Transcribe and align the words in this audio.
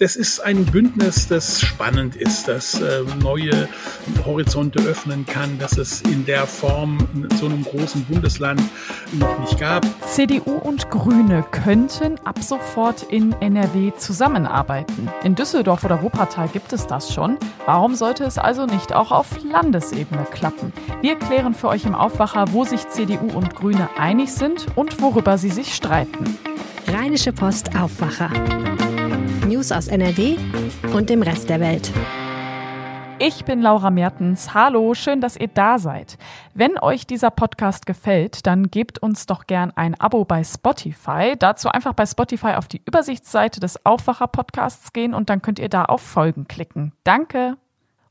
Das 0.00 0.16
ist 0.16 0.40
ein 0.40 0.64
Bündnis, 0.64 1.28
das 1.28 1.60
spannend 1.60 2.16
ist, 2.16 2.48
das 2.48 2.80
äh, 2.80 3.02
neue 3.22 3.68
Horizonte 4.24 4.80
öffnen 4.80 5.26
kann, 5.26 5.58
dass 5.58 5.76
es 5.76 6.00
in 6.00 6.24
der 6.24 6.46
Form 6.46 7.06
in 7.12 7.28
so 7.36 7.44
einem 7.44 7.62
großen 7.62 8.06
Bundesland 8.06 8.62
noch 9.12 9.38
nicht 9.40 9.60
gab. 9.60 9.84
CDU 10.08 10.52
und 10.52 10.88
Grüne 10.88 11.44
könnten 11.50 12.18
ab 12.24 12.42
sofort 12.42 13.02
in 13.10 13.32
NRW 13.42 13.92
zusammenarbeiten. 13.98 15.10
In 15.22 15.34
Düsseldorf 15.34 15.84
oder 15.84 16.02
Wuppertal 16.02 16.48
gibt 16.48 16.72
es 16.72 16.86
das 16.86 17.12
schon. 17.12 17.36
Warum 17.66 17.94
sollte 17.94 18.24
es 18.24 18.38
also 18.38 18.64
nicht 18.64 18.94
auch 18.94 19.10
auf 19.10 19.44
Landesebene 19.44 20.24
klappen? 20.30 20.72
Wir 21.02 21.16
klären 21.16 21.52
für 21.52 21.68
euch 21.68 21.84
im 21.84 21.94
Aufwacher, 21.94 22.46
wo 22.52 22.64
sich 22.64 22.88
CDU 22.88 23.36
und 23.36 23.54
Grüne 23.54 23.90
einig 23.98 24.32
sind 24.32 24.66
und 24.76 25.02
worüber 25.02 25.36
sie 25.36 25.50
sich 25.50 25.74
streiten. 25.74 26.38
Rheinische 26.88 27.34
Post 27.34 27.76
Aufwacher. 27.78 28.30
News 29.60 29.72
aus 29.72 29.88
NRW 29.88 30.38
und 30.94 31.10
dem 31.10 31.20
Rest 31.20 31.50
der 31.50 31.60
Welt. 31.60 31.92
Ich 33.18 33.44
bin 33.44 33.60
Laura 33.60 33.90
Mertens. 33.90 34.54
Hallo, 34.54 34.94
schön, 34.94 35.20
dass 35.20 35.36
ihr 35.36 35.48
da 35.48 35.78
seid. 35.78 36.16
Wenn 36.54 36.78
euch 36.78 37.06
dieser 37.06 37.30
Podcast 37.30 37.84
gefällt, 37.84 38.46
dann 38.46 38.70
gebt 38.70 39.00
uns 39.00 39.26
doch 39.26 39.46
gern 39.46 39.70
ein 39.76 40.00
Abo 40.00 40.24
bei 40.24 40.44
Spotify. 40.44 41.34
Dazu 41.38 41.68
einfach 41.68 41.92
bei 41.92 42.06
Spotify 42.06 42.54
auf 42.54 42.68
die 42.68 42.80
Übersichtsseite 42.86 43.60
des 43.60 43.84
Aufwacher 43.84 44.28
Podcasts 44.28 44.94
gehen 44.94 45.12
und 45.12 45.28
dann 45.28 45.42
könnt 45.42 45.58
ihr 45.58 45.68
da 45.68 45.84
auf 45.84 46.00
Folgen 46.00 46.48
klicken. 46.48 46.94
Danke. 47.04 47.58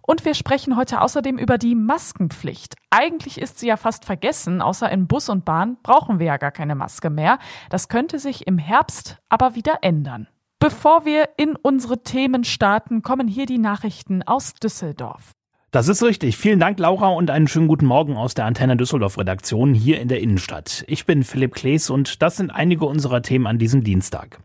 Und 0.04 0.26
wir 0.26 0.36
sprechen 0.36 0.78
heute 0.78 1.02
außerdem 1.02 1.40
über 1.40 1.58
die 1.58 1.74
Maskenpflicht. 1.74 2.76
Eigentlich 2.92 3.42
ist 3.42 3.58
sie 3.58 3.66
ja 3.66 3.78
fast 3.78 4.06
vergessen, 4.06 4.62
außer 4.62 4.92
in 4.92 5.08
Bus 5.08 5.30
und 5.30 5.46
Bahn 5.46 5.78
brauchen 5.82 6.20
wir 6.20 6.28
ja 6.28 6.38
gar 6.38 6.52
keine 6.52 6.76
Maske 6.76 7.10
mehr. 7.10 7.40
Das 7.72 7.90
könnte 7.90 8.20
sich 8.20 8.46
im 8.46 8.60
Herbst 8.60 9.18
aber 9.30 9.56
wieder 9.56 9.80
ändern. 9.82 10.28
Bevor 10.62 11.06
wir 11.06 11.30
in 11.38 11.56
unsere 11.56 12.04
Themen 12.04 12.44
starten, 12.44 13.02
kommen 13.02 13.30
hier 13.30 13.46
die 13.46 13.60
Nachrichten 13.60 14.24
aus 14.24 14.56
Düsseldorf. 14.56 15.32
Das 15.72 15.88
ist 15.88 16.04
richtig. 16.04 16.36
Vielen 16.36 16.60
Dank, 16.60 16.80
Laura, 16.80 17.08
und 17.08 17.30
einen 17.30 17.48
schönen 17.48 17.70
guten 17.70 17.86
Morgen 17.86 18.18
aus 18.18 18.34
der 18.34 18.44
Antenne 18.44 18.76
Düsseldorf 18.76 19.18
Redaktion 19.18 19.74
hier 19.74 20.02
in 20.02 20.10
der 20.10 20.20
Innenstadt. 20.20 20.84
Ich 20.88 21.06
bin 21.06 21.24
Philipp 21.24 21.56
Klees 21.56 21.90
und 21.90 22.22
das 22.22 22.36
sind 22.36 22.52
einige 22.52 22.86
unserer 22.86 23.22
Themen 23.22 23.48
an 23.48 23.58
diesem 23.58 23.86
Dienstag. 23.86 24.42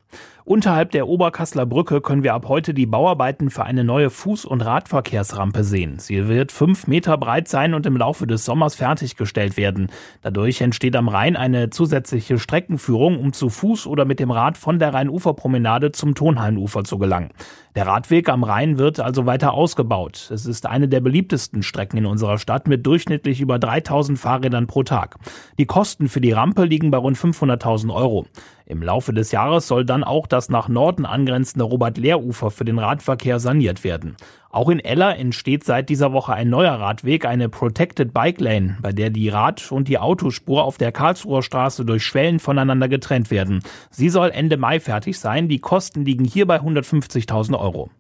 Unterhalb 0.47 0.91
der 0.91 1.09
Oberkassler 1.09 1.65
Brücke 1.65 2.03
können 2.03 2.23
wir 2.23 2.35
ab 2.35 2.49
heute 2.49 2.75
die 2.75 2.85
Bauarbeiten 2.85 3.49
für 3.49 3.65
eine 3.65 3.83
neue 3.83 4.09
Fuß- 4.09 4.47
und 4.47 4.61
Radverkehrsrampe 4.61 5.65
sehen. 5.65 5.99
Sie 5.99 6.29
wird 6.29 6.53
fünf 6.53 6.87
Meter 6.87 7.17
breit 7.17 7.49
sein 7.49 7.73
und 7.73 7.87
im 7.87 7.97
Laufe 7.97 8.27
des 8.27 8.45
Sommers 8.45 8.75
fertiggestellt 8.75 9.57
werden. 9.57 9.89
Dadurch 10.21 10.61
entsteht 10.61 10.97
am 10.97 11.09
Rhein 11.09 11.37
eine 11.37 11.71
zusätzliche 11.71 12.39
Streckenführung, 12.39 13.19
um 13.19 13.33
zu 13.33 13.49
Fuß 13.49 13.87
oder 13.87 14.05
mit 14.05 14.21
dem 14.21 14.31
Rad 14.31 14.59
von 14.59 14.79
der 14.79 14.93
Rheinuferpromenade 14.93 15.93
zum 15.93 16.15
Tonhallenufer 16.15 16.85
zu 16.85 16.99
gelangen. 16.99 17.31
Der 17.75 17.87
Radweg 17.87 18.29
am 18.29 18.45
Rhein 18.45 18.77
wird 18.77 19.01
also 19.01 19.25
weiter 19.25 19.55
ausgebaut. 19.55 20.31
Es 20.31 20.45
ist 20.45 20.67
eine 20.67 20.89
der 20.89 21.01
beliebtesten 21.01 21.63
Strecken 21.63 21.97
in 21.97 22.07
unserer 22.07 22.37
Stadt 22.37 22.69
mit 22.69 22.87
durchschnittlich 22.87 23.41
über 23.41 23.59
3000 23.59 24.19
Fahrrädern 24.19 24.67
pro 24.67 24.83
Tag. 24.83 25.17
Die 25.59 25.65
Kosten 25.65 26.09
für 26.09 26.21
die 26.21 26.33
Rampe 26.33 26.67
liegen 26.67 26.91
bei 26.91 26.99
rund 26.99 27.17
500.000 27.17 27.93
Euro. 27.95 28.27
Im 28.67 28.83
Laufe 28.83 29.13
des 29.13 29.31
Jahres 29.31 29.69
soll 29.69 29.85
dann 29.85 30.05
auch 30.05 30.27
das 30.27 30.49
nach 30.49 30.69
Norden 30.69 31.05
angrenzende 31.05 31.65
Robert-Lehr-Ufer 31.65 32.51
für 32.51 32.65
den 32.65 32.79
Radverkehr 32.79 33.39
saniert 33.39 33.85
werden. 33.85 34.17
Auch 34.49 34.71
in 34.71 34.81
Eller 34.81 35.19
entsteht 35.19 35.65
seit 35.65 35.91
dieser 35.91 36.15
Woche 36.15 36.33
ein 36.33 36.49
neuer 36.49 36.73
Radweg, 36.73 37.27
eine 37.27 37.51
Protected 37.51 38.15
Bike 38.15 38.41
Lane, 38.41 38.79
bei 38.81 38.93
der 38.93 39.11
die 39.11 39.29
Rad- 39.29 39.71
und 39.71 39.89
die 39.89 39.99
Autospur 39.99 40.65
auf 40.65 40.79
der 40.79 40.93
Karlsruher 40.93 41.43
Straße 41.43 41.85
durch 41.85 42.05
Schwellen 42.05 42.39
voneinander 42.39 42.89
getrennt 42.89 43.31
werden. 43.31 43.61
Sie 43.91 44.09
soll 44.09 44.31
Ende 44.31 44.57
Mai 44.57 44.81
fertig 44.81 45.19
sein. 45.19 45.49
Die 45.49 45.59
Kosten 45.59 46.07
liegen 46.07 46.25
hier 46.25 46.47
bei 46.47 46.61
150.000 46.61 47.59
Euro. 47.59 47.91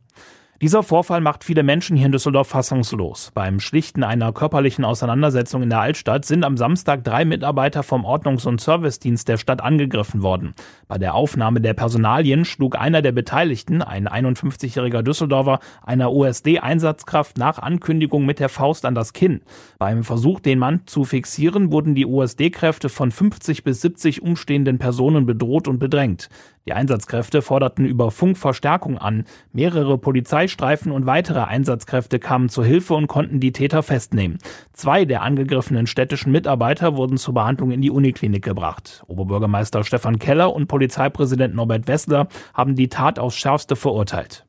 Dieser 0.62 0.84
Vorfall 0.84 1.20
macht 1.20 1.42
viele 1.42 1.64
Menschen 1.64 1.96
hier 1.96 2.06
in 2.06 2.12
Düsseldorf 2.12 2.46
fassungslos. 2.46 3.32
Beim 3.34 3.58
Schlichten 3.58 4.04
einer 4.04 4.32
körperlichen 4.32 4.84
Auseinandersetzung 4.84 5.64
in 5.64 5.68
der 5.68 5.80
Altstadt 5.80 6.24
sind 6.24 6.44
am 6.44 6.56
Samstag 6.56 7.02
drei 7.02 7.24
Mitarbeiter 7.24 7.82
vom 7.82 8.04
Ordnungs- 8.04 8.46
und 8.46 8.60
Servicedienst 8.60 9.26
der 9.26 9.36
Stadt 9.36 9.60
angegriffen 9.60 10.22
worden. 10.22 10.54
Bei 10.86 10.96
der 10.96 11.14
Aufnahme 11.16 11.60
der 11.60 11.74
Personalien 11.74 12.44
schlug 12.44 12.78
einer 12.78 13.02
der 13.02 13.10
Beteiligten, 13.10 13.82
ein 13.82 14.06
51-jähriger 14.06 15.02
Düsseldorfer, 15.02 15.58
einer 15.82 16.12
OSD-Einsatzkraft 16.12 17.36
nach 17.36 17.58
Ankündigung 17.58 18.24
mit 18.24 18.38
der 18.38 18.48
Faust 18.48 18.84
an 18.84 18.94
das 18.94 19.12
Kinn. 19.12 19.40
Beim 19.80 20.04
Versuch, 20.04 20.38
den 20.38 20.60
Mann 20.60 20.82
zu 20.86 21.02
fixieren, 21.02 21.72
wurden 21.72 21.96
die 21.96 22.06
OSD-Kräfte 22.06 22.90
von 22.90 23.10
50 23.10 23.64
bis 23.64 23.80
70 23.80 24.22
umstehenden 24.22 24.78
Personen 24.78 25.26
bedroht 25.26 25.66
und 25.66 25.80
bedrängt. 25.80 26.28
Die 26.66 26.72
Einsatzkräfte 26.72 27.42
forderten 27.42 27.84
über 27.84 28.10
Funk 28.10 28.38
Verstärkung 28.38 28.96
an. 28.96 29.24
Mehrere 29.52 29.98
Polizeistreifen 29.98 30.92
und 30.92 31.04
weitere 31.04 31.40
Einsatzkräfte 31.40 32.18
kamen 32.18 32.48
zur 32.48 32.64
Hilfe 32.64 32.94
und 32.94 33.06
konnten 33.06 33.38
die 33.38 33.52
Täter 33.52 33.82
festnehmen. 33.82 34.38
Zwei 34.72 35.04
der 35.04 35.20
angegriffenen 35.20 35.86
städtischen 35.86 36.32
Mitarbeiter 36.32 36.96
wurden 36.96 37.18
zur 37.18 37.34
Behandlung 37.34 37.70
in 37.70 37.82
die 37.82 37.90
Uniklinik 37.90 38.42
gebracht. 38.42 39.02
Oberbürgermeister 39.08 39.84
Stefan 39.84 40.18
Keller 40.18 40.54
und 40.54 40.66
Polizeipräsident 40.66 41.54
Norbert 41.54 41.86
Wessler 41.86 42.28
haben 42.54 42.76
die 42.76 42.88
Tat 42.88 43.18
aufs 43.18 43.36
Schärfste 43.36 43.76
verurteilt. 43.76 44.46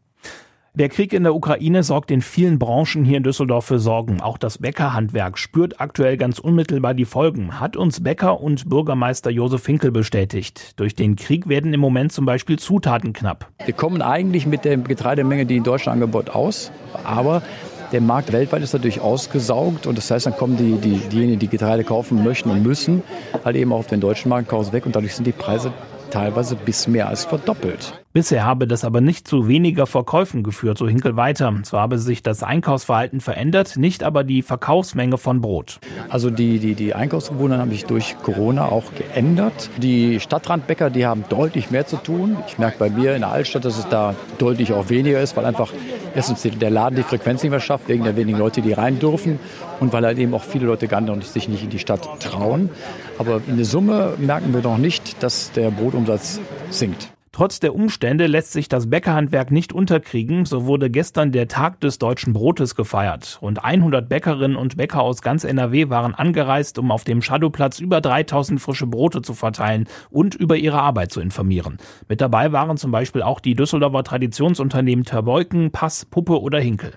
Der 0.78 0.90
Krieg 0.90 1.14
in 1.14 1.24
der 1.24 1.34
Ukraine 1.34 1.84
sorgt 1.84 2.12
in 2.12 2.22
vielen 2.22 2.60
Branchen 2.60 3.06
hier 3.06 3.16
in 3.16 3.24
Düsseldorf 3.24 3.64
für 3.64 3.80
Sorgen. 3.80 4.20
Auch 4.20 4.38
das 4.38 4.58
Bäckerhandwerk 4.58 5.38
spürt 5.38 5.80
aktuell 5.80 6.18
ganz 6.18 6.38
unmittelbar 6.38 6.94
die 6.94 7.06
Folgen, 7.06 7.62
hat 7.62 7.78
uns 7.78 8.04
Bäcker 8.04 8.42
und 8.42 8.68
Bürgermeister 8.68 9.30
Josef 9.32 9.64
Finkel 9.64 9.92
bestätigt. 9.92 10.74
Durch 10.78 10.94
den 10.94 11.16
Krieg 11.16 11.48
werden 11.48 11.74
im 11.74 11.80
Moment 11.80 12.12
zum 12.12 12.26
Beispiel 12.26 12.60
Zutaten 12.60 13.14
knapp. 13.14 13.50
Wir 13.64 13.74
kommen 13.74 14.02
eigentlich 14.02 14.48
mit 14.48 14.66
der 14.66 14.76
Getreidemenge, 14.76 15.46
die 15.46 15.56
in 15.56 15.64
Deutschland 15.64 15.94
angebaut, 15.94 16.32
aus, 16.32 16.74
aber 17.06 17.42
der 17.94 18.02
Markt 18.02 18.34
weltweit 18.34 18.62
ist 18.62 18.74
natürlich 18.74 19.00
ausgesaugt 19.00 19.88
und 19.88 19.98
das 19.98 20.12
heißt, 20.12 20.26
dann 20.26 20.36
kommen 20.36 20.58
die, 20.58 20.74
die, 20.74 20.98
diejenigen, 21.08 21.40
die 21.40 21.48
Getreide 21.48 21.86
kaufen 21.86 22.22
möchten 22.22 22.50
und 22.50 22.64
müssen, 22.64 23.02
halt 23.46 23.56
eben 23.56 23.72
auch 23.72 23.78
auf 23.78 23.88
den 23.88 24.02
deutschen 24.02 24.28
Markt 24.28 24.52
weg 24.74 24.86
und 24.86 24.94
dadurch 24.94 25.16
sind 25.16 25.26
die 25.26 25.32
Preise 25.32 25.72
teilweise 26.16 26.56
bis 26.56 26.88
mehr 26.88 27.10
als 27.10 27.26
verdoppelt. 27.26 27.94
Bisher 28.14 28.46
habe 28.46 28.66
das 28.66 28.86
aber 28.86 29.02
nicht 29.02 29.28
zu 29.28 29.50
weniger 29.50 29.86
Verkäufen 29.86 30.42
geführt, 30.42 30.78
so 30.78 30.88
Hinkel 30.88 31.18
weiter. 31.18 31.54
Zwar 31.64 31.82
habe 31.82 32.00
sich 32.00 32.24
das 32.24 32.42
Einkaufsverhalten 32.42 33.20
verändert, 33.20 33.76
nicht 33.76 34.02
aber 34.04 34.24
die 34.24 34.42
Verkaufsmenge 34.42 35.18
von 35.18 35.42
Brot. 35.42 35.80
Also 36.08 36.30
die, 36.30 36.60
die, 36.60 36.76
die 36.76 36.96
Einkaufsgewohnheiten 36.96 37.62
haben 37.62 37.72
sich 37.72 37.84
durch 37.84 38.16
Corona 38.24 38.70
auch 38.70 38.86
geändert. 38.96 39.70
Die 39.76 40.22
Stadtrandbäcker, 40.22 40.90
die 40.90 41.06
haben 41.06 41.26
deutlich 41.28 41.72
mehr 41.72 41.86
zu 41.86 41.98
tun. 41.98 42.38
Ich 42.48 42.58
merke 42.58 42.78
bei 42.80 42.90
mir 42.90 43.16
in 43.16 43.20
der 43.20 43.32
Altstadt, 43.32 43.66
dass 43.66 43.78
es 43.78 43.90
da 43.90 44.16
deutlich 44.38 44.72
auch 44.72 44.88
weniger 44.88 45.20
ist, 45.20 45.36
weil 45.36 45.44
einfach 45.44 45.74
erstens 46.16 46.44
der 46.44 46.70
Laden 46.70 46.96
die 46.96 47.04
Frequenz 47.04 47.44
nicht 47.44 47.52
mehr 47.52 47.60
schafft, 47.60 47.90
wegen 47.90 48.06
der 48.06 48.16
wenigen 48.16 48.38
Leute, 48.38 48.62
die 48.62 48.72
rein 48.72 48.98
dürfen 48.98 49.40
und 49.82 49.92
weil 49.92 50.06
halt 50.06 50.18
eben 50.20 50.34
auch 50.34 50.44
viele 50.44 50.68
Leute 50.68 50.88
gar 50.88 51.02
nicht, 51.02 51.28
sich 51.28 51.50
nicht 51.50 51.66
in 51.66 51.70
die 51.70 51.80
Stadt 51.80 52.08
trauen. 52.22 52.70
Aber 53.18 53.42
in 53.48 53.56
der 53.56 53.66
Summe 53.66 54.16
merken 54.18 54.54
wir 54.54 54.62
noch 54.62 54.78
nicht, 54.78 55.22
dass 55.24 55.52
der 55.52 55.72
Brotumsatz 55.72 56.40
sinkt. 56.70 57.12
Trotz 57.36 57.60
der 57.60 57.76
Umstände 57.76 58.28
lässt 58.28 58.54
sich 58.54 58.70
das 58.70 58.90
Bäckerhandwerk 58.90 59.52
nicht 59.52 59.74
unterkriegen. 59.74 60.46
So 60.46 60.68
wurde 60.68 60.90
gestern 60.90 61.34
der 61.34 61.50
Tag 61.50 61.82
des 61.82 62.00
deutschen 62.00 62.32
Brotes 62.32 62.76
gefeiert. 62.76 63.40
Rund 63.42 63.62
100 63.62 64.08
Bäckerinnen 64.08 64.56
und 64.56 64.78
Bäcker 64.78 65.02
aus 65.02 65.22
ganz 65.22 65.44
NRW 65.44 65.90
waren 65.90 66.16
angereist, 66.16 66.80
um 66.80 66.92
auf 66.92 67.04
dem 67.04 67.22
Shadowplatz 67.22 67.82
über 67.82 68.00
3000 68.00 68.62
frische 68.62 68.88
Brote 68.88 69.22
zu 69.22 69.34
verteilen 69.34 69.90
und 70.10 70.34
über 70.36 70.56
ihre 70.56 70.82
Arbeit 70.82 71.12
zu 71.12 71.20
informieren. 71.20 71.78
Mit 72.08 72.22
dabei 72.22 72.54
waren 72.54 72.78
zum 72.78 72.92
Beispiel 72.92 73.22
auch 73.22 73.42
die 73.42 73.54
Düsseldorfer 73.54 74.06
Traditionsunternehmen 74.06 75.04
Terbeuken, 75.04 75.72
Pass, 75.72 76.06
Puppe 76.06 76.42
oder 76.42 76.62
Hinkel. 76.62 76.94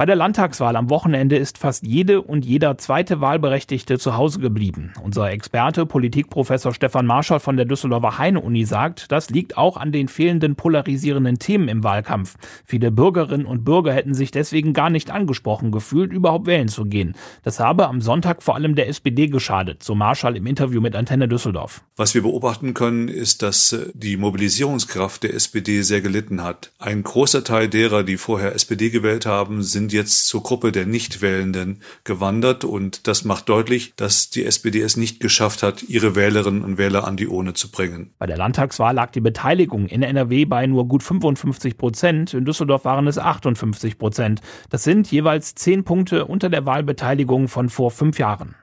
Bei 0.00 0.06
der 0.06 0.16
Landtagswahl 0.16 0.76
am 0.76 0.88
Wochenende 0.88 1.36
ist 1.36 1.58
fast 1.58 1.86
jede 1.86 2.22
und 2.22 2.46
jeder 2.46 2.78
zweite 2.78 3.20
Wahlberechtigte 3.20 3.98
zu 3.98 4.16
Hause 4.16 4.40
geblieben. 4.40 4.94
Unser 5.02 5.30
Experte, 5.30 5.84
Politikprofessor 5.84 6.72
Stefan 6.72 7.04
Marschall 7.04 7.38
von 7.38 7.58
der 7.58 7.66
Düsseldorfer 7.66 8.16
Heine-Uni 8.16 8.64
sagt, 8.64 9.12
das 9.12 9.28
liegt 9.28 9.58
auch 9.58 9.76
an 9.76 9.92
den 9.92 10.08
fehlenden 10.08 10.56
polarisierenden 10.56 11.38
Themen 11.38 11.68
im 11.68 11.84
Wahlkampf. 11.84 12.36
Viele 12.64 12.90
Bürgerinnen 12.90 13.44
und 13.44 13.62
Bürger 13.62 13.92
hätten 13.92 14.14
sich 14.14 14.30
deswegen 14.30 14.72
gar 14.72 14.88
nicht 14.88 15.10
angesprochen 15.10 15.70
gefühlt, 15.70 16.14
überhaupt 16.14 16.46
wählen 16.46 16.68
zu 16.68 16.86
gehen. 16.86 17.14
Das 17.42 17.60
habe 17.60 17.86
am 17.86 18.00
Sonntag 18.00 18.42
vor 18.42 18.54
allem 18.54 18.76
der 18.76 18.88
SPD 18.88 19.26
geschadet, 19.26 19.82
so 19.82 19.94
Marschall 19.94 20.34
im 20.34 20.46
Interview 20.46 20.80
mit 20.80 20.96
Antenne 20.96 21.28
Düsseldorf. 21.28 21.82
Was 21.96 22.14
wir 22.14 22.22
beobachten 22.22 22.72
können, 22.72 23.08
ist, 23.08 23.42
dass 23.42 23.72
äh, 23.72 23.90
die 23.92 24.16
Mobilisierungskraft 24.16 25.24
der 25.24 25.34
SPD 25.34 25.82
sehr 25.82 26.00
gelitten 26.00 26.42
hat. 26.42 26.72
Ein 26.78 27.02
großer 27.02 27.44
Teil 27.44 27.68
derer, 27.68 28.02
die 28.02 28.16
vorher 28.16 28.54
SPD 28.54 28.88
gewählt 28.88 29.26
haben, 29.26 29.62
sind 29.62 29.89
sind 29.90 29.96
jetzt 29.96 30.28
zur 30.28 30.42
Gruppe 30.42 30.70
der 30.70 30.86
Nichtwählenden 30.86 31.80
gewandert 32.04 32.64
und 32.64 33.08
das 33.08 33.24
macht 33.24 33.48
deutlich, 33.48 33.92
dass 33.96 34.30
die 34.30 34.44
SPD 34.44 34.80
es 34.80 34.96
nicht 34.96 35.18
geschafft 35.18 35.64
hat, 35.64 35.82
ihre 35.82 36.14
Wählerinnen 36.14 36.62
und 36.62 36.78
Wähler 36.78 37.06
an 37.06 37.16
die 37.16 37.26
Urne 37.26 37.54
zu 37.54 37.70
bringen. 37.70 38.10
Bei 38.18 38.26
der 38.26 38.36
Landtagswahl 38.36 38.94
lag 38.94 39.10
die 39.10 39.20
Beteiligung 39.20 39.86
in 39.86 40.02
NRW 40.02 40.44
bei 40.44 40.66
nur 40.66 40.86
gut 40.86 41.02
55 41.02 41.76
Prozent. 41.76 42.34
In 42.34 42.44
Düsseldorf 42.44 42.84
waren 42.84 43.08
es 43.08 43.18
58 43.18 43.98
Prozent. 43.98 44.40
Das 44.68 44.84
sind 44.84 45.10
jeweils 45.10 45.56
zehn 45.56 45.82
Punkte 45.82 46.26
unter 46.26 46.50
der 46.50 46.66
Wahlbeteiligung 46.66 47.48
von 47.48 47.68
vor 47.68 47.90
fünf 47.90 48.18
Jahren. 48.18 48.54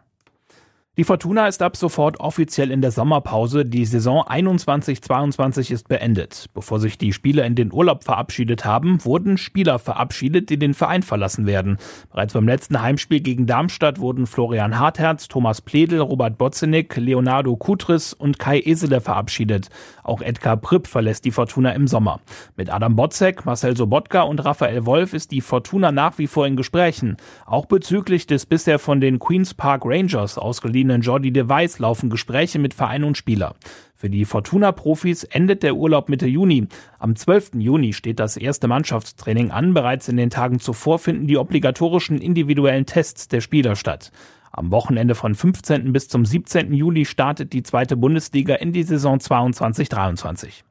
Die 0.99 1.03
Fortuna 1.03 1.47
ist 1.47 1.61
ab 1.61 1.77
sofort 1.77 2.19
offiziell 2.19 2.71
in 2.71 2.81
der 2.81 2.89
Sommerpause. 2.89 3.65
Die 3.65 3.85
Saison 3.85 4.23
21-22 4.23 5.71
ist 5.71 5.87
beendet. 5.87 6.47
Bevor 6.55 6.79
sich 6.79 6.97
die 6.97 7.13
Spieler 7.13 7.45
in 7.45 7.53
den 7.53 7.71
Urlaub 7.71 8.03
verabschiedet 8.03 8.65
haben, 8.65 9.05
wurden 9.05 9.37
Spieler 9.37 9.77
verabschiedet, 9.77 10.49
die 10.49 10.57
den 10.57 10.73
Verein 10.73 11.03
verlassen 11.03 11.45
werden. 11.45 11.77
Bereits 12.09 12.33
beim 12.33 12.47
letzten 12.47 12.81
Heimspiel 12.81 13.19
gegen 13.19 13.45
Darmstadt 13.45 13.99
wurden 13.99 14.25
Florian 14.25 14.79
Hartherz, 14.79 15.27
Thomas 15.27 15.61
Pledel, 15.61 15.99
Robert 15.99 16.39
Botzenig, 16.39 16.95
Leonardo 16.95 17.55
Kutris 17.57 18.13
und 18.13 18.39
Kai 18.39 18.59
Esele 18.61 18.99
verabschiedet. 18.99 19.69
Auch 20.01 20.21
Edgar 20.21 20.57
Pripp 20.57 20.87
verlässt 20.87 21.25
die 21.25 21.31
Fortuna 21.31 21.73
im 21.73 21.87
Sommer. 21.87 22.21
Mit 22.55 22.73
Adam 22.73 22.95
Botzek, 22.95 23.45
Marcel 23.45 23.77
Sobotka 23.77 24.23
und 24.23 24.43
Raphael 24.43 24.87
Wolf 24.87 25.13
ist 25.13 25.29
die 25.29 25.41
Fortuna 25.41 25.91
nach 25.91 26.17
wie 26.17 26.25
vor 26.25 26.47
in 26.47 26.55
Gesprächen. 26.55 27.17
Auch 27.45 27.67
bezüglich 27.67 28.25
des 28.25 28.47
bisher 28.47 28.79
von 28.79 28.99
den 28.99 29.19
Queens 29.19 29.53
Park 29.53 29.83
Rangers 29.85 30.39
ausgeliehenen 30.39 30.86
verbliebenen 30.87 31.01
Jordi 31.01 31.31
Device 31.31 31.79
laufen 31.79 32.09
Gespräche 32.09 32.59
mit 32.59 32.73
Verein 32.73 33.03
und 33.03 33.17
Spieler. 33.17 33.55
Für 33.95 34.09
die 34.09 34.25
Fortuna-Profis 34.25 35.23
endet 35.25 35.63
der 35.63 35.75
Urlaub 35.75 36.07
Mitte 36.07 36.27
Juni. 36.27 36.67
Am 36.99 37.15
12. 37.15 37.55
Juni 37.55 37.93
steht 37.93 38.19
das 38.19 38.37
erste 38.37 38.67
Mannschaftstraining 38.67 39.51
an. 39.51 39.73
Bereits 39.73 40.07
in 40.07 40.17
den 40.17 40.29
Tagen 40.29 40.59
zuvor 40.59 40.99
finden 40.99 41.27
die 41.27 41.37
obligatorischen 41.37 42.21
individuellen 42.21 42.85
Tests 42.85 43.27
der 43.27 43.41
Spieler 43.41 43.75
statt. 43.75 44.11
Am 44.51 44.71
Wochenende 44.71 45.13
von 45.13 45.35
15. 45.35 45.91
bis 45.91 46.07
zum 46.07 46.25
17. 46.25 46.73
Juli 46.73 47.05
startet 47.05 47.53
die 47.53 47.63
zweite 47.63 47.97
Bundesliga 47.97 48.55
in 48.55 48.71
die 48.71 48.83
Saison 48.83 49.17
22-23. 49.17 50.63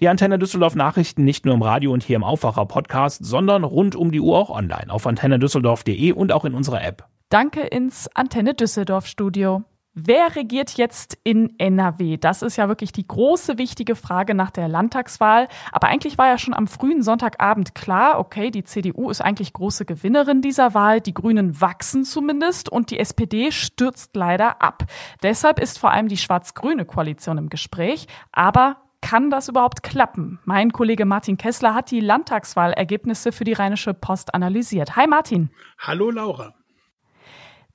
Die 0.00 0.08
Antenne 0.08 0.38
Düsseldorf 0.38 0.76
Nachrichten 0.76 1.24
nicht 1.24 1.44
nur 1.44 1.54
im 1.54 1.62
Radio 1.62 1.92
und 1.92 2.04
hier 2.04 2.16
im 2.16 2.24
Aufwacher 2.24 2.66
Podcast, 2.66 3.24
sondern 3.24 3.64
rund 3.64 3.96
um 3.96 4.12
die 4.12 4.20
Uhr 4.20 4.38
auch 4.38 4.50
online 4.50 4.90
auf 4.90 5.06
antennedüsseldorf.de 5.06 6.12
und 6.12 6.30
auch 6.32 6.44
in 6.44 6.54
unserer 6.54 6.84
App. 6.84 7.08
Danke 7.30 7.60
ins 7.60 8.08
Antenne 8.14 8.54
Düsseldorf 8.54 9.06
Studio. 9.06 9.62
Wer 9.92 10.34
regiert 10.34 10.78
jetzt 10.78 11.18
in 11.24 11.58
NRW? 11.58 12.16
Das 12.16 12.40
ist 12.40 12.56
ja 12.56 12.68
wirklich 12.68 12.90
die 12.90 13.06
große 13.06 13.58
wichtige 13.58 13.96
Frage 13.96 14.34
nach 14.34 14.50
der 14.50 14.66
Landtagswahl. 14.66 15.48
Aber 15.70 15.88
eigentlich 15.88 16.16
war 16.16 16.28
ja 16.28 16.38
schon 16.38 16.54
am 16.54 16.66
frühen 16.66 17.02
Sonntagabend 17.02 17.74
klar, 17.74 18.18
okay, 18.18 18.50
die 18.50 18.64
CDU 18.64 19.10
ist 19.10 19.20
eigentlich 19.20 19.52
große 19.52 19.84
Gewinnerin 19.84 20.40
dieser 20.40 20.72
Wahl, 20.72 21.02
die 21.02 21.12
Grünen 21.12 21.60
wachsen 21.60 22.04
zumindest 22.04 22.70
und 22.70 22.90
die 22.90 22.98
SPD 22.98 23.52
stürzt 23.52 24.16
leider 24.16 24.62
ab. 24.62 24.84
Deshalb 25.22 25.60
ist 25.60 25.78
vor 25.78 25.90
allem 25.90 26.08
die 26.08 26.16
schwarz-grüne 26.16 26.86
Koalition 26.86 27.36
im 27.36 27.50
Gespräch. 27.50 28.06
Aber 28.32 28.78
kann 29.02 29.28
das 29.28 29.50
überhaupt 29.50 29.82
klappen? 29.82 30.38
Mein 30.46 30.72
Kollege 30.72 31.04
Martin 31.04 31.36
Kessler 31.36 31.74
hat 31.74 31.90
die 31.90 32.00
Landtagswahlergebnisse 32.00 33.32
für 33.32 33.44
die 33.44 33.52
Rheinische 33.52 33.92
Post 33.92 34.32
analysiert. 34.32 34.96
Hi 34.96 35.06
Martin. 35.06 35.50
Hallo 35.78 36.10
Laura. 36.10 36.54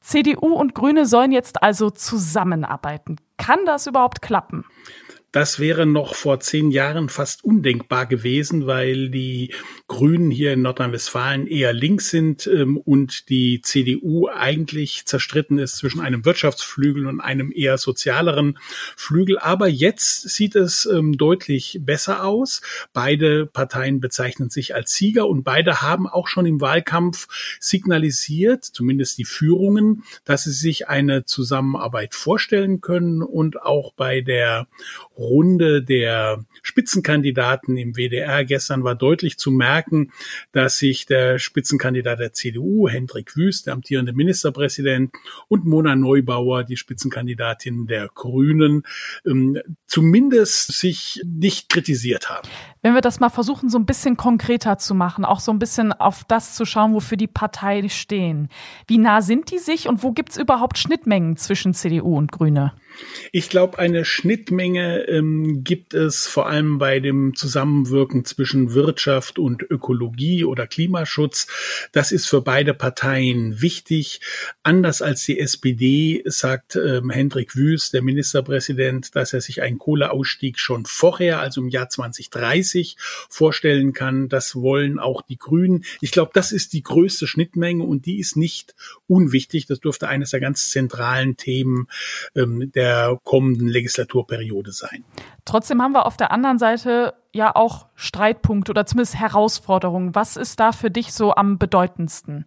CDU 0.03 0.53
und 0.53 0.75
Grüne 0.75 1.05
sollen 1.05 1.31
jetzt 1.31 1.63
also 1.63 1.89
zusammenarbeiten. 1.89 3.15
Kann 3.37 3.65
das 3.65 3.87
überhaupt 3.87 4.21
klappen? 4.21 4.65
Das 5.33 5.57
wäre 5.57 5.87
noch 5.87 6.13
vor 6.13 6.39
zehn 6.41 6.69
Jahren 6.69 7.09
fast 7.09 7.43
undenkbar 7.43 8.05
gewesen, 8.05 8.67
weil 8.67 9.09
die 9.09 9.51
Grünen 9.87 10.29
hier 10.29 10.53
in 10.53 10.61
Nordrhein-Westfalen 10.61 11.47
eher 11.47 11.73
links 11.73 12.11
sind 12.11 12.45
ähm, 12.45 12.77
und 12.77 13.29
die 13.29 13.59
CDU 13.63 14.27
eigentlich 14.27 15.07
zerstritten 15.07 15.57
ist 15.57 15.77
zwischen 15.77 16.01
einem 16.01 16.23
Wirtschaftsflügel 16.23 17.07
und 17.07 17.19
einem 17.19 17.51
eher 17.51 17.79
sozialeren 17.79 18.59
Flügel. 18.95 19.39
Aber 19.39 19.67
jetzt 19.67 20.29
sieht 20.29 20.55
es 20.55 20.85
ähm, 20.85 21.17
deutlich 21.17 21.79
besser 21.81 22.23
aus. 22.23 22.61
Beide 22.93 23.47
Parteien 23.47 24.01
bezeichnen 24.01 24.51
sich 24.51 24.75
als 24.75 24.93
Sieger 24.93 25.27
und 25.27 25.43
beide 25.43 25.81
haben 25.81 26.07
auch 26.07 26.27
schon 26.27 26.45
im 26.45 26.61
Wahlkampf 26.61 27.57
signalisiert, 27.59 28.65
zumindest 28.65 29.17
die 29.17 29.25
Führungen, 29.25 30.03
dass 30.25 30.43
sie 30.43 30.51
sich 30.51 30.89
eine 30.89 31.25
Zusammenarbeit 31.25 32.13
vorstellen 32.13 32.81
können 32.81 33.23
und 33.23 33.59
auch 33.63 33.93
bei 33.93 34.21
der 34.21 34.67
Runde 35.23 35.81
der 35.81 36.45
Spitzenkandidaten 36.61 37.77
im 37.77 37.95
WDR 37.95 38.45
gestern 38.45 38.83
war 38.83 38.95
deutlich 38.95 39.37
zu 39.37 39.51
merken, 39.51 40.11
dass 40.51 40.77
sich 40.77 41.05
der 41.05 41.39
Spitzenkandidat 41.39 42.19
der 42.19 42.33
CDU, 42.33 42.87
Hendrik 42.87 43.35
Wüst, 43.35 43.67
der 43.67 43.73
amtierende 43.73 44.13
Ministerpräsident, 44.13 45.13
und 45.47 45.65
Mona 45.65 45.95
Neubauer, 45.95 46.63
die 46.63 46.77
Spitzenkandidatin 46.77 47.87
der 47.87 48.09
Grünen, 48.13 48.83
ähm, 49.25 49.59
zumindest 49.87 50.73
sich 50.73 51.21
nicht 51.25 51.69
kritisiert 51.69 52.29
haben. 52.29 52.47
Wenn 52.81 52.93
wir 52.93 53.01
das 53.01 53.19
mal 53.19 53.29
versuchen, 53.29 53.69
so 53.69 53.77
ein 53.77 53.85
bisschen 53.85 54.17
konkreter 54.17 54.77
zu 54.77 54.93
machen, 54.93 55.25
auch 55.25 55.39
so 55.39 55.51
ein 55.51 55.59
bisschen 55.59 55.93
auf 55.93 56.23
das 56.27 56.55
zu 56.55 56.65
schauen, 56.65 56.93
wofür 56.93 57.17
die 57.17 57.27
Parteien 57.27 57.89
stehen. 57.89 58.49
Wie 58.87 58.97
nah 58.97 59.21
sind 59.21 59.51
die 59.51 59.59
sich 59.59 59.87
und 59.87 60.03
wo 60.03 60.11
gibt 60.11 60.31
es 60.31 60.37
überhaupt 60.37 60.77
Schnittmengen 60.77 61.37
zwischen 61.37 61.73
CDU 61.73 62.17
und 62.17 62.31
Grüne? 62.31 62.73
Ich 63.31 63.49
glaube, 63.49 63.79
eine 63.79 64.05
Schnittmenge 64.05 65.05
ähm, 65.07 65.63
gibt 65.63 65.93
es 65.93 66.27
vor 66.27 66.47
allem 66.47 66.77
bei 66.77 66.99
dem 66.99 67.35
Zusammenwirken 67.35 68.25
zwischen 68.25 68.73
Wirtschaft 68.73 69.39
und 69.39 69.63
Ökologie 69.63 70.43
oder 70.43 70.67
Klimaschutz. 70.67 71.47
Das 71.91 72.11
ist 72.11 72.27
für 72.27 72.41
beide 72.41 72.73
Parteien 72.73 73.61
wichtig. 73.61 74.21
Anders 74.61 75.01
als 75.01 75.25
die 75.25 75.39
SPD 75.39 76.21
sagt 76.25 76.75
ähm, 76.75 77.09
Hendrik 77.09 77.55
Wüst, 77.55 77.93
der 77.93 78.03
Ministerpräsident, 78.03 79.15
dass 79.15 79.33
er 79.33 79.41
sich 79.41 79.61
einen 79.61 79.79
Kohleausstieg 79.79 80.59
schon 80.59 80.85
vorher, 80.85 81.39
also 81.39 81.61
im 81.61 81.69
Jahr 81.69 81.89
2030, 81.89 82.97
vorstellen 83.29 83.93
kann. 83.93 84.29
Das 84.29 84.55
wollen 84.55 84.99
auch 84.99 85.21
die 85.21 85.37
Grünen. 85.37 85.85
Ich 86.01 86.11
glaube, 86.11 86.31
das 86.33 86.51
ist 86.51 86.73
die 86.73 86.83
größte 86.83 87.25
Schnittmenge 87.25 87.83
und 87.83 88.05
die 88.05 88.19
ist 88.19 88.37
nicht 88.37 88.75
unwichtig. 89.07 89.65
Das 89.65 89.79
dürfte 89.79 90.07
eines 90.07 90.31
der 90.31 90.39
ganz 90.39 90.69
zentralen 90.69 91.37
Themen 91.37 91.87
ähm, 92.35 92.71
der 92.73 92.82
der 92.83 93.17
kommenden 93.23 93.67
Legislaturperiode 93.69 94.73
sein. 94.73 95.05
Trotzdem 95.45 95.81
haben 95.81 95.93
wir 95.93 96.05
auf 96.05 96.17
der 96.17 96.31
anderen 96.31 96.59
Seite 96.59 97.13
ja 97.31 97.55
auch 97.55 97.87
Streitpunkte 97.95 98.71
oder 98.71 98.85
zumindest 98.85 99.15
Herausforderungen. 99.15 100.15
Was 100.15 100.35
ist 100.35 100.59
da 100.59 100.73
für 100.73 100.91
dich 100.91 101.13
so 101.13 101.33
am 101.33 101.57
bedeutendsten? 101.57 102.45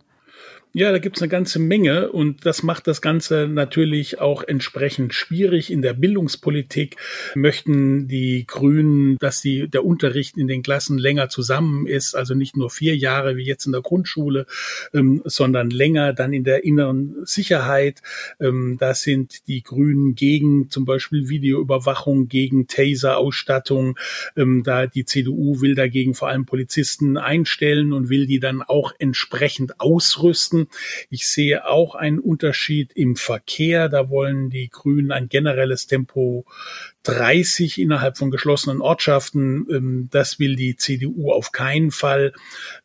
Ja, 0.78 0.92
da 0.92 0.98
gibt's 0.98 1.22
eine 1.22 1.30
ganze 1.30 1.58
Menge 1.58 2.12
und 2.12 2.44
das 2.44 2.62
macht 2.62 2.86
das 2.86 3.00
Ganze 3.00 3.48
natürlich 3.48 4.20
auch 4.20 4.42
entsprechend 4.42 5.14
schwierig. 5.14 5.72
In 5.72 5.80
der 5.80 5.94
Bildungspolitik 5.94 6.96
möchten 7.34 8.08
die 8.08 8.44
Grünen, 8.46 9.16
dass 9.16 9.40
die, 9.40 9.68
der 9.68 9.86
Unterricht 9.86 10.36
in 10.36 10.48
den 10.48 10.62
Klassen 10.62 10.98
länger 10.98 11.30
zusammen 11.30 11.86
ist, 11.86 12.14
also 12.14 12.34
nicht 12.34 12.58
nur 12.58 12.68
vier 12.68 12.94
Jahre 12.94 13.38
wie 13.38 13.46
jetzt 13.46 13.64
in 13.64 13.72
der 13.72 13.80
Grundschule, 13.80 14.44
ähm, 14.92 15.22
sondern 15.24 15.70
länger 15.70 16.12
dann 16.12 16.34
in 16.34 16.44
der 16.44 16.64
inneren 16.64 17.24
Sicherheit. 17.24 18.02
Ähm, 18.38 18.76
da 18.78 18.92
sind 18.92 19.48
die 19.48 19.62
Grünen 19.62 20.14
gegen 20.14 20.68
zum 20.68 20.84
Beispiel 20.84 21.30
Videoüberwachung, 21.30 22.28
gegen 22.28 22.66
Taser-Ausstattung. 22.66 23.98
Ähm, 24.36 24.62
da 24.62 24.86
die 24.86 25.06
CDU 25.06 25.62
will 25.62 25.74
dagegen 25.74 26.12
vor 26.12 26.28
allem 26.28 26.44
Polizisten 26.44 27.16
einstellen 27.16 27.94
und 27.94 28.10
will 28.10 28.26
die 28.26 28.40
dann 28.40 28.60
auch 28.60 28.92
entsprechend 28.98 29.80
ausrüsten. 29.80 30.65
Ich 31.10 31.26
sehe 31.26 31.66
auch 31.66 31.94
einen 31.94 32.18
Unterschied 32.18 32.92
im 32.94 33.16
Verkehr. 33.16 33.88
Da 33.88 34.10
wollen 34.10 34.50
die 34.50 34.68
Grünen 34.68 35.12
ein 35.12 35.28
generelles 35.28 35.86
Tempo 35.86 36.44
30 37.06 37.80
innerhalb 37.80 38.18
von 38.18 38.30
geschlossenen 38.30 38.80
Ortschaften. 38.80 39.66
Ähm, 39.70 40.08
das 40.10 40.38
will 40.38 40.56
die 40.56 40.76
CDU 40.76 41.30
auf 41.30 41.52
keinen 41.52 41.90
Fall. 41.90 42.32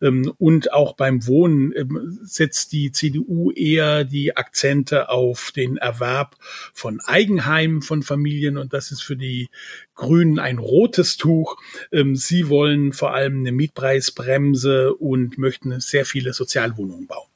Ähm, 0.02 0.32
und 0.38 0.74
auch 0.74 0.94
beim 0.94 1.26
Wohnen 1.26 1.74
ähm, 1.76 2.20
setzt 2.22 2.72
die 2.72 2.92
CDU 2.92 3.52
eher 3.52 4.04
die 4.04 4.38
Akzente 4.38 5.10
auf 5.10 5.52
den 5.56 5.78
Erwerb 5.78 6.36
von 6.74 7.00
Eigenheimen 7.04 7.82
von 7.82 8.04
Familien. 8.04 8.58
Und 8.58 8.74
das 8.74 8.92
ist 8.92 9.02
für 9.02 9.18
die 9.18 9.50
Grünen 9.96 10.40
ein 10.40 10.58
rotes 10.58 11.18
Tuch. 11.18 11.58
Sie 12.14 12.50
wollen 12.50 12.92
vor 12.92 13.14
allem 13.14 13.40
eine 13.40 13.52
Mietpreisbremse 13.52 14.96
und 14.96 15.38
möchten 15.38 15.80
sehr 15.80 16.06
viele 16.06 16.34
Sozialwohnungen 16.34 17.06
bauen. 17.06 17.31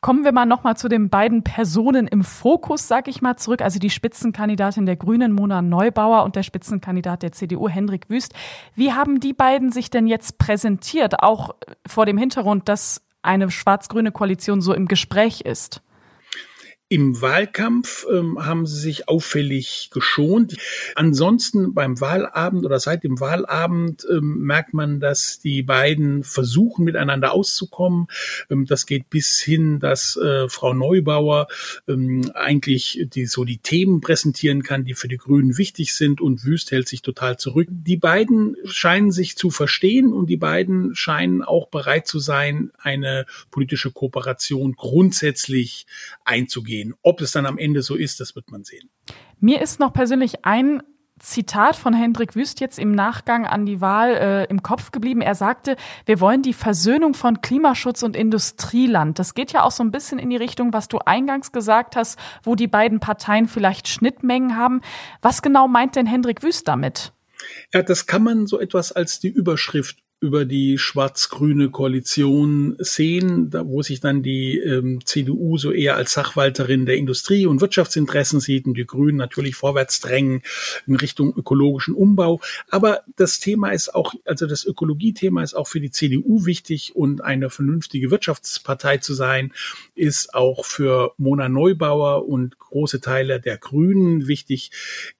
Kommen 0.00 0.22
wir 0.22 0.30
mal 0.30 0.46
nochmal 0.46 0.76
zu 0.76 0.88
den 0.88 1.10
beiden 1.10 1.42
Personen 1.42 2.06
im 2.06 2.22
Fokus, 2.22 2.86
sag 2.86 3.08
ich 3.08 3.20
mal, 3.20 3.36
zurück. 3.36 3.62
Also 3.62 3.80
die 3.80 3.90
Spitzenkandidatin 3.90 4.86
der 4.86 4.94
Grünen, 4.94 5.32
Mona 5.32 5.60
Neubauer, 5.60 6.22
und 6.22 6.36
der 6.36 6.44
Spitzenkandidat 6.44 7.24
der 7.24 7.32
CDU, 7.32 7.68
Hendrik 7.68 8.08
Wüst. 8.08 8.32
Wie 8.76 8.92
haben 8.92 9.18
die 9.18 9.32
beiden 9.32 9.72
sich 9.72 9.90
denn 9.90 10.06
jetzt 10.06 10.38
präsentiert, 10.38 11.20
auch 11.20 11.56
vor 11.84 12.06
dem 12.06 12.16
Hintergrund, 12.16 12.68
dass 12.68 13.02
eine 13.22 13.50
schwarz-grüne 13.50 14.12
Koalition 14.12 14.60
so 14.60 14.72
im 14.72 14.86
Gespräch 14.86 15.40
ist? 15.40 15.82
Im 16.90 17.20
Wahlkampf 17.20 18.06
ähm, 18.10 18.42
haben 18.46 18.64
sie 18.64 18.80
sich 18.80 19.08
auffällig 19.10 19.90
geschont. 19.92 20.56
Ansonsten 20.94 21.74
beim 21.74 22.00
Wahlabend 22.00 22.64
oder 22.64 22.80
seit 22.80 23.04
dem 23.04 23.20
Wahlabend 23.20 24.06
ähm, 24.10 24.38
merkt 24.38 24.72
man, 24.72 24.98
dass 24.98 25.38
die 25.38 25.62
beiden 25.62 26.24
versuchen, 26.24 26.86
miteinander 26.86 27.32
auszukommen. 27.32 28.06
Ähm, 28.48 28.64
das 28.64 28.86
geht 28.86 29.10
bis 29.10 29.38
hin, 29.38 29.80
dass 29.80 30.16
äh, 30.16 30.48
Frau 30.48 30.72
Neubauer 30.72 31.48
ähm, 31.88 32.30
eigentlich 32.32 33.06
die, 33.12 33.26
so 33.26 33.44
die 33.44 33.58
Themen 33.58 34.00
präsentieren 34.00 34.62
kann, 34.62 34.84
die 34.84 34.94
für 34.94 35.08
die 35.08 35.18
Grünen 35.18 35.58
wichtig 35.58 35.94
sind 35.94 36.22
und 36.22 36.46
Wüst 36.46 36.70
hält 36.70 36.88
sich 36.88 37.02
total 37.02 37.36
zurück. 37.36 37.68
Die 37.70 37.98
beiden 37.98 38.56
scheinen 38.64 39.12
sich 39.12 39.36
zu 39.36 39.50
verstehen 39.50 40.14
und 40.14 40.30
die 40.30 40.38
beiden 40.38 40.94
scheinen 40.94 41.42
auch 41.42 41.68
bereit 41.68 42.06
zu 42.06 42.18
sein, 42.18 42.70
eine 42.78 43.26
politische 43.50 43.90
Kooperation 43.90 44.72
grundsätzlich 44.72 45.86
einzugehen 46.24 46.77
gehen. 46.78 46.94
Ob 47.02 47.20
es 47.20 47.32
dann 47.32 47.46
am 47.46 47.58
Ende 47.58 47.82
so 47.82 47.94
ist, 47.94 48.20
das 48.20 48.34
wird 48.34 48.50
man 48.50 48.64
sehen. 48.64 48.90
Mir 49.40 49.60
ist 49.60 49.80
noch 49.80 49.92
persönlich 49.92 50.44
ein 50.44 50.82
Zitat 51.18 51.74
von 51.74 51.94
Hendrik 51.94 52.36
Wüst 52.36 52.60
jetzt 52.60 52.78
im 52.78 52.92
Nachgang 52.92 53.44
an 53.44 53.66
die 53.66 53.80
Wahl 53.80 54.14
äh, 54.14 54.44
im 54.44 54.62
Kopf 54.62 54.92
geblieben. 54.92 55.20
Er 55.20 55.34
sagte, 55.34 55.76
wir 56.06 56.20
wollen 56.20 56.42
die 56.42 56.52
Versöhnung 56.52 57.14
von 57.14 57.40
Klimaschutz 57.40 58.04
und 58.04 58.14
Industrieland. 58.14 59.18
Das 59.18 59.34
geht 59.34 59.52
ja 59.52 59.64
auch 59.64 59.72
so 59.72 59.82
ein 59.82 59.90
bisschen 59.90 60.20
in 60.20 60.30
die 60.30 60.36
Richtung, 60.36 60.72
was 60.72 60.86
du 60.86 60.98
eingangs 60.98 61.50
gesagt 61.50 61.96
hast, 61.96 62.20
wo 62.44 62.54
die 62.54 62.68
beiden 62.68 63.00
Parteien 63.00 63.48
vielleicht 63.48 63.88
Schnittmengen 63.88 64.56
haben. 64.56 64.80
Was 65.20 65.42
genau 65.42 65.66
meint 65.66 65.96
denn 65.96 66.06
Hendrik 66.06 66.44
Wüst 66.44 66.68
damit? 66.68 67.12
Ja, 67.74 67.82
das 67.82 68.06
kann 68.06 68.22
man 68.22 68.46
so 68.46 68.60
etwas 68.60 68.92
als 68.92 69.18
die 69.18 69.28
Überschrift 69.28 69.98
über 70.20 70.44
die 70.44 70.78
schwarz-grüne 70.78 71.70
Koalition 71.70 72.74
sehen, 72.78 73.50
da, 73.50 73.66
wo 73.66 73.82
sich 73.82 74.00
dann 74.00 74.22
die 74.22 74.58
ähm, 74.58 75.00
CDU 75.04 75.58
so 75.58 75.70
eher 75.70 75.94
als 75.94 76.12
Sachwalterin 76.12 76.86
der 76.86 76.96
Industrie- 76.96 77.46
und 77.46 77.60
Wirtschaftsinteressen 77.60 78.40
sieht 78.40 78.66
und 78.66 78.74
die 78.74 78.86
Grünen 78.86 79.16
natürlich 79.16 79.54
vorwärts 79.54 80.00
drängen 80.00 80.42
in 80.88 80.96
Richtung 80.96 81.32
ökologischen 81.36 81.94
Umbau. 81.94 82.40
Aber 82.68 83.02
das 83.16 83.38
Thema 83.38 83.70
ist 83.70 83.94
auch, 83.94 84.14
also 84.24 84.46
das 84.46 84.64
Ökologiethema 84.64 85.42
ist 85.42 85.54
auch 85.54 85.68
für 85.68 85.80
die 85.80 85.92
CDU 85.92 86.46
wichtig 86.46 86.96
und 86.96 87.22
eine 87.22 87.48
vernünftige 87.48 88.10
Wirtschaftspartei 88.10 88.98
zu 88.98 89.14
sein, 89.14 89.52
ist 89.94 90.34
auch 90.34 90.64
für 90.64 91.12
Mona 91.16 91.48
Neubauer 91.48 92.28
und 92.28 92.58
große 92.58 93.00
Teile 93.00 93.40
der 93.40 93.56
Grünen 93.56 94.26
wichtig. 94.26 94.72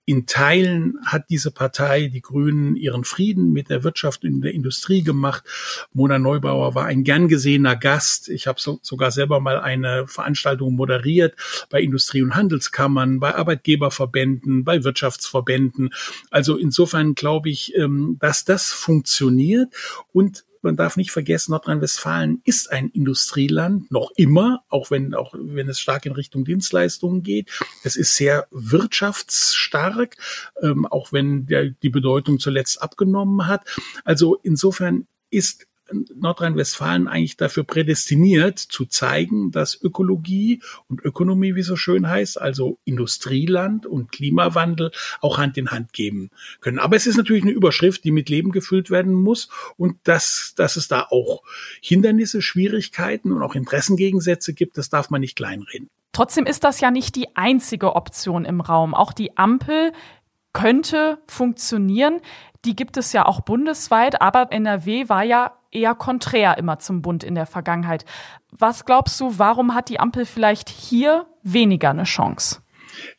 In 0.09 0.25
Teilen 0.25 0.99
hat 1.05 1.29
diese 1.29 1.51
Partei, 1.51 2.07
die 2.09 2.23
Grünen, 2.23 2.77
ihren 2.77 3.05
Frieden 3.05 3.53
mit 3.53 3.69
der 3.69 3.85
Wirtschaft 3.85 4.25
und 4.25 4.41
der 4.41 4.55
Industrie 4.55 5.03
gemacht. 5.03 5.45
Mona 5.93 6.19
Neubauer 6.19 6.75
war 6.75 6.87
ein 6.87 7.05
gern 7.05 7.29
gesehener 7.29 7.77
Gast. 7.77 8.31
Ich 8.31 8.47
habe 8.47 8.59
so, 8.59 8.79
sogar 8.81 9.11
selber 9.11 9.39
mal 9.41 9.61
eine 9.61 10.07
Veranstaltung 10.07 10.77
moderiert 10.77 11.37
bei 11.69 11.83
Industrie- 11.83 12.23
und 12.23 12.35
Handelskammern, 12.35 13.21
bei 13.21 13.35
Arbeitgeberverbänden, 13.35 14.65
bei 14.65 14.83
Wirtschaftsverbänden. 14.83 15.91
Also 16.31 16.57
insofern 16.57 17.15
glaube 17.15 17.51
ich, 17.51 17.77
ähm, 17.77 18.17
dass 18.19 18.47
das 18.47 18.73
funktioniert 18.73 19.75
und 20.15 20.47
man 20.69 20.77
darf 20.77 20.99
nicht 20.99 21.13
vergessen, 21.13 21.53
Nordrhein-Westfalen 21.53 22.43
ist 22.45 22.71
ein 22.71 22.91
Industrieland, 22.91 23.91
noch 23.91 24.11
immer, 24.17 24.65
auch 24.69 24.91
wenn, 24.91 25.15
auch 25.15 25.33
wenn 25.33 25.67
es 25.67 25.81
stark 25.81 26.05
in 26.05 26.13
Richtung 26.13 26.45
Dienstleistungen 26.45 27.23
geht. 27.23 27.51
Es 27.85 27.97
ist 27.97 28.17
sehr 28.17 28.47
wirtschaftsstark, 28.51 30.17
ähm, 30.61 30.85
auch 30.85 31.11
wenn 31.11 31.47
der, 31.47 31.71
die 31.71 31.89
Bedeutung 31.89 32.39
zuletzt 32.39 32.83
abgenommen 32.83 33.47
hat. 33.47 33.63
Also 34.05 34.39
insofern 34.43 35.07
ist 35.31 35.67
Nordrhein-Westfalen 36.15 37.09
eigentlich 37.09 37.37
dafür 37.37 37.65
prädestiniert, 37.65 38.59
zu 38.59 38.87
zeigen, 38.87 39.51
dass 39.51 39.81
Ökologie 39.81 40.63
und 40.89 41.05
Ökonomie, 41.05 41.55
wie 41.55 41.63
so 41.63 41.77
schön 41.77 42.09
heißt, 42.09 42.41
also 42.41 42.79
Industrieland 42.85 43.87
und 43.87 44.13
Klimawandel 44.13 44.91
auch 45.21 45.39
Hand 45.39 45.59
in 45.59 45.71
Hand 45.71 45.93
geben 45.93 46.31
können. 46.61 46.79
Aber 46.79 46.97
es 46.97 47.07
ist 47.07 47.17
natürlich 47.17 47.43
eine 47.43 47.53
Überschrift, 47.53 48.05
die 48.05 48.11
mit 48.11 48.29
Leben 48.29 48.53
gefüllt 48.53 48.91
werden 48.91 49.15
muss 49.15 49.49
und 49.77 49.97
dass, 50.05 50.55
dass 50.57 50.77
es 50.77 50.89
da 50.89 51.07
auch 51.11 51.43
Hindernisse, 51.81 52.43
Schwierigkeiten 52.43 53.33
und 53.33 53.43
auch 53.43 53.55
Interessengegensätze 53.55 54.55
gibt, 54.55 54.79
das 54.79 54.91
darf 54.91 55.11
man 55.11 55.21
nicht 55.21 55.37
kleinreden. 55.37 55.91
Trotzdem 56.13 56.47
ist 56.47 56.65
das 56.65 56.81
ja 56.81 56.91
nicht 56.91 57.17
die 57.17 57.37
einzige 57.37 57.95
Option 57.95 58.45
im 58.45 58.61
Raum. 58.61 58.95
Auch 58.95 59.13
die 59.13 59.37
Ampel 59.37 59.93
könnte 60.53 61.19
funktionieren. 61.29 62.21
Die 62.65 62.75
gibt 62.75 62.97
es 62.97 63.13
ja 63.13 63.27
auch 63.27 63.41
bundesweit, 63.43 64.21
aber 64.21 64.51
NRW 64.51 65.09
war 65.09 65.23
ja 65.23 65.58
eher 65.71 65.95
konträr 65.95 66.59
immer 66.59 66.79
zum 66.79 67.03
Bund 67.03 67.25
in 67.25 67.35
der 67.35 67.47
Vergangenheit. 67.47 68.05
Was 68.51 68.85
glaubst 68.85 69.21
du, 69.21 69.39
warum 69.39 69.75
hat 69.75 69.89
die 69.89 70.01
Ampel 70.01 70.25
vielleicht 70.25 70.69
hier 70.69 71.27
weniger 71.43 71.91
eine 71.91 72.05
Chance? 72.05 72.61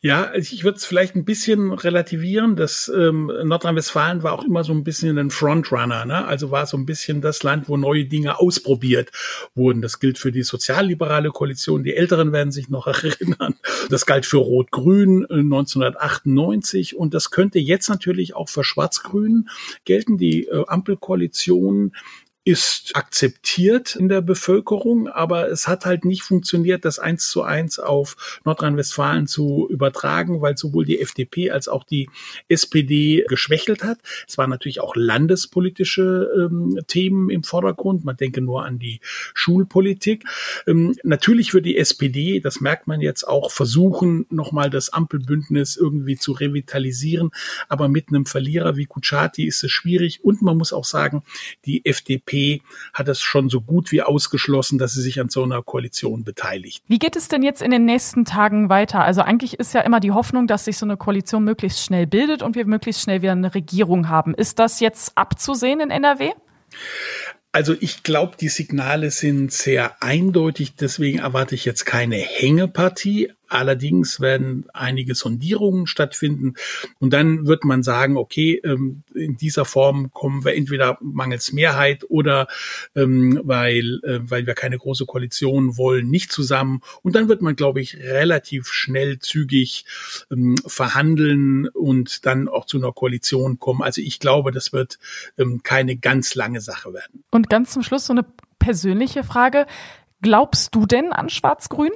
Ja, 0.01 0.23
also 0.23 0.53
ich 0.53 0.63
würde 0.63 0.77
es 0.77 0.85
vielleicht 0.85 1.15
ein 1.15 1.25
bisschen 1.25 1.71
relativieren. 1.71 2.55
Das 2.55 2.91
ähm, 2.93 3.31
Nordrhein-Westfalen 3.43 4.23
war 4.23 4.33
auch 4.33 4.43
immer 4.43 4.63
so 4.63 4.73
ein 4.73 4.83
bisschen 4.83 5.17
ein 5.17 5.29
Frontrunner, 5.29 6.05
ne? 6.05 6.25
Also 6.25 6.51
war 6.51 6.65
so 6.65 6.77
ein 6.77 6.85
bisschen 6.85 7.21
das 7.21 7.43
Land, 7.43 7.69
wo 7.69 7.77
neue 7.77 8.05
Dinge 8.05 8.39
ausprobiert 8.39 9.11
wurden. 9.55 9.81
Das 9.81 9.99
gilt 9.99 10.17
für 10.17 10.31
die 10.31 10.43
sozialliberale 10.43 11.29
Koalition. 11.29 11.83
Die 11.83 11.95
Älteren 11.95 12.31
werden 12.31 12.51
sich 12.51 12.69
noch 12.69 12.87
erinnern. 13.03 13.55
Das 13.89 14.05
galt 14.05 14.25
für 14.25 14.37
Rot-Grün 14.37 15.25
1998 15.29 16.93
äh, 16.93 16.95
und 16.95 17.13
das 17.13 17.31
könnte 17.31 17.59
jetzt 17.59 17.89
natürlich 17.89 18.35
auch 18.35 18.49
für 18.49 18.63
Schwarz-Grün 18.63 19.49
gelten. 19.85 20.17
Die 20.17 20.45
äh, 20.45 20.65
Ampelkoalition 20.67 21.93
ist 22.49 22.95
akzeptiert 22.95 23.95
in 23.95 24.09
der 24.09 24.21
Bevölkerung, 24.21 25.07
aber 25.07 25.51
es 25.51 25.67
hat 25.67 25.85
halt 25.85 26.03
nicht 26.03 26.23
funktioniert, 26.23 26.83
das 26.83 26.97
eins 26.97 27.29
zu 27.29 27.43
eins 27.43 27.77
auf 27.77 28.39
Nordrhein-Westfalen 28.43 29.27
zu 29.27 29.67
übertragen, 29.69 30.41
weil 30.41 30.57
sowohl 30.57 30.83
die 30.83 30.99
FDP 30.99 31.51
als 31.51 31.67
auch 31.67 31.83
die 31.83 32.09
SPD 32.47 33.23
geschwächelt 33.27 33.83
hat. 33.83 33.99
Es 34.27 34.39
waren 34.39 34.49
natürlich 34.49 34.81
auch 34.81 34.95
landespolitische 34.95 36.27
ähm, 36.35 36.79
Themen 36.87 37.29
im 37.29 37.43
Vordergrund. 37.43 38.03
Man 38.03 38.17
denke 38.17 38.41
nur 38.41 38.65
an 38.65 38.79
die 38.79 38.99
Schulpolitik. 39.35 40.23
Ähm, 40.65 40.95
natürlich 41.03 41.53
wird 41.53 41.67
die 41.67 41.77
SPD, 41.77 42.39
das 42.39 42.61
merkt 42.61 42.87
man 42.87 42.99
jetzt 42.99 43.27
auch, 43.27 43.51
versuchen, 43.51 44.25
nochmal 44.31 44.71
das 44.71 44.91
Ampelbündnis 44.91 45.77
irgendwie 45.77 46.17
zu 46.17 46.31
revitalisieren. 46.31 47.29
Aber 47.67 47.89
mit 47.89 48.07
einem 48.07 48.25
Verlierer 48.25 48.75
wie 48.75 48.87
Kuchati 48.87 49.45
ist 49.45 49.63
es 49.63 49.69
schwierig. 49.69 50.23
Und 50.23 50.41
man 50.41 50.57
muss 50.57 50.73
auch 50.73 50.85
sagen, 50.85 51.21
die 51.65 51.85
FDP 51.85 52.38
hat 52.93 53.07
es 53.07 53.21
schon 53.21 53.49
so 53.49 53.61
gut 53.61 53.91
wie 53.91 54.01
ausgeschlossen, 54.01 54.77
dass 54.77 54.93
sie 54.93 55.01
sich 55.01 55.19
an 55.19 55.29
so 55.29 55.43
einer 55.43 55.61
Koalition 55.61 56.23
beteiligt. 56.23 56.83
Wie 56.87 56.99
geht 56.99 57.15
es 57.15 57.27
denn 57.27 57.43
jetzt 57.43 57.61
in 57.61 57.71
den 57.71 57.85
nächsten 57.85 58.25
Tagen 58.25 58.69
weiter? 58.69 59.01
Also 59.01 59.21
eigentlich 59.21 59.59
ist 59.59 59.73
ja 59.73 59.81
immer 59.81 59.99
die 59.99 60.11
Hoffnung, 60.11 60.47
dass 60.47 60.65
sich 60.65 60.77
so 60.77 60.85
eine 60.85 60.97
Koalition 60.97 61.43
möglichst 61.43 61.83
schnell 61.83 62.07
bildet 62.07 62.41
und 62.41 62.55
wir 62.55 62.65
möglichst 62.65 63.01
schnell 63.01 63.21
wieder 63.21 63.33
eine 63.33 63.53
Regierung 63.53 64.09
haben. 64.09 64.33
Ist 64.33 64.59
das 64.59 64.79
jetzt 64.79 65.17
abzusehen 65.17 65.79
in 65.79 65.89
NRW? 65.89 66.31
Also 67.51 67.75
ich 67.79 68.03
glaube, 68.03 68.37
die 68.39 68.49
Signale 68.49 69.09
sind 69.09 69.51
sehr 69.51 70.03
eindeutig, 70.03 70.75
deswegen 70.75 71.19
erwarte 71.19 71.55
ich 71.55 71.65
jetzt 71.65 71.85
keine 71.85 72.17
Hängepartie, 72.17 73.31
Allerdings 73.49 74.19
werden 74.19 74.65
einige 74.73 75.15
Sondierungen 75.15 75.87
stattfinden 75.87 76.53
und 76.99 77.13
dann 77.13 77.47
wird 77.47 77.63
man 77.65 77.83
sagen, 77.83 78.17
okay, 78.17 78.61
ähm, 78.63 79.03
in 79.13 79.37
dieser 79.37 79.65
Form 79.65 80.11
kommen 80.11 80.45
wir 80.45 80.55
entweder 80.55 80.97
mangels 81.01 81.51
Mehrheit 81.51 82.05
oder 82.09 82.47
ähm, 82.95 83.39
weil, 83.43 83.99
äh, 84.03 84.19
weil 84.21 84.45
wir 84.45 84.53
keine 84.53 84.77
große 84.77 85.05
Koalition 85.05 85.77
wollen, 85.77 86.09
nicht 86.09 86.31
zusammen. 86.31 86.81
Und 87.01 87.15
dann 87.15 87.27
wird 87.27 87.41
man, 87.41 87.55
glaube 87.55 87.81
ich, 87.81 87.97
relativ 87.97 88.67
schnell 88.67 89.19
zügig 89.19 89.85
ähm, 90.31 90.55
verhandeln 90.65 91.67
und 91.69 92.25
dann 92.25 92.47
auch 92.47 92.65
zu 92.65 92.77
einer 92.77 92.91
Koalition 92.91 93.59
kommen. 93.59 93.81
Also 93.81 94.01
ich 94.01 94.19
glaube, 94.19 94.51
das 94.51 94.73
wird 94.73 94.99
keine 95.63 95.97
ganz 95.97 96.35
lange 96.35 96.61
Sache 96.61 96.93
werden. 96.93 97.23
Und 97.31 97.49
ganz 97.49 97.71
zum 97.71 97.83
Schluss 97.83 98.05
so 98.05 98.13
eine 98.13 98.25
persönliche 98.59 99.23
Frage. 99.23 99.65
Glaubst 100.21 100.75
du 100.75 100.85
denn 100.85 101.13
an 101.13 101.29
Schwarz-Grün? 101.29 101.91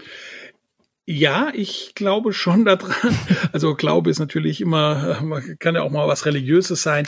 Ja, 1.05 1.51
ich 1.53 1.95
glaube 1.95 2.31
schon 2.31 2.63
daran. 2.63 3.17
Also 3.51 3.75
Glaube 3.75 4.09
ist 4.09 4.19
natürlich 4.19 4.61
immer, 4.61 5.21
kann 5.59 5.75
ja 5.75 5.81
auch 5.81 5.91
mal 5.91 6.07
was 6.07 6.25
Religiöses 6.25 6.81
sein. 6.81 7.05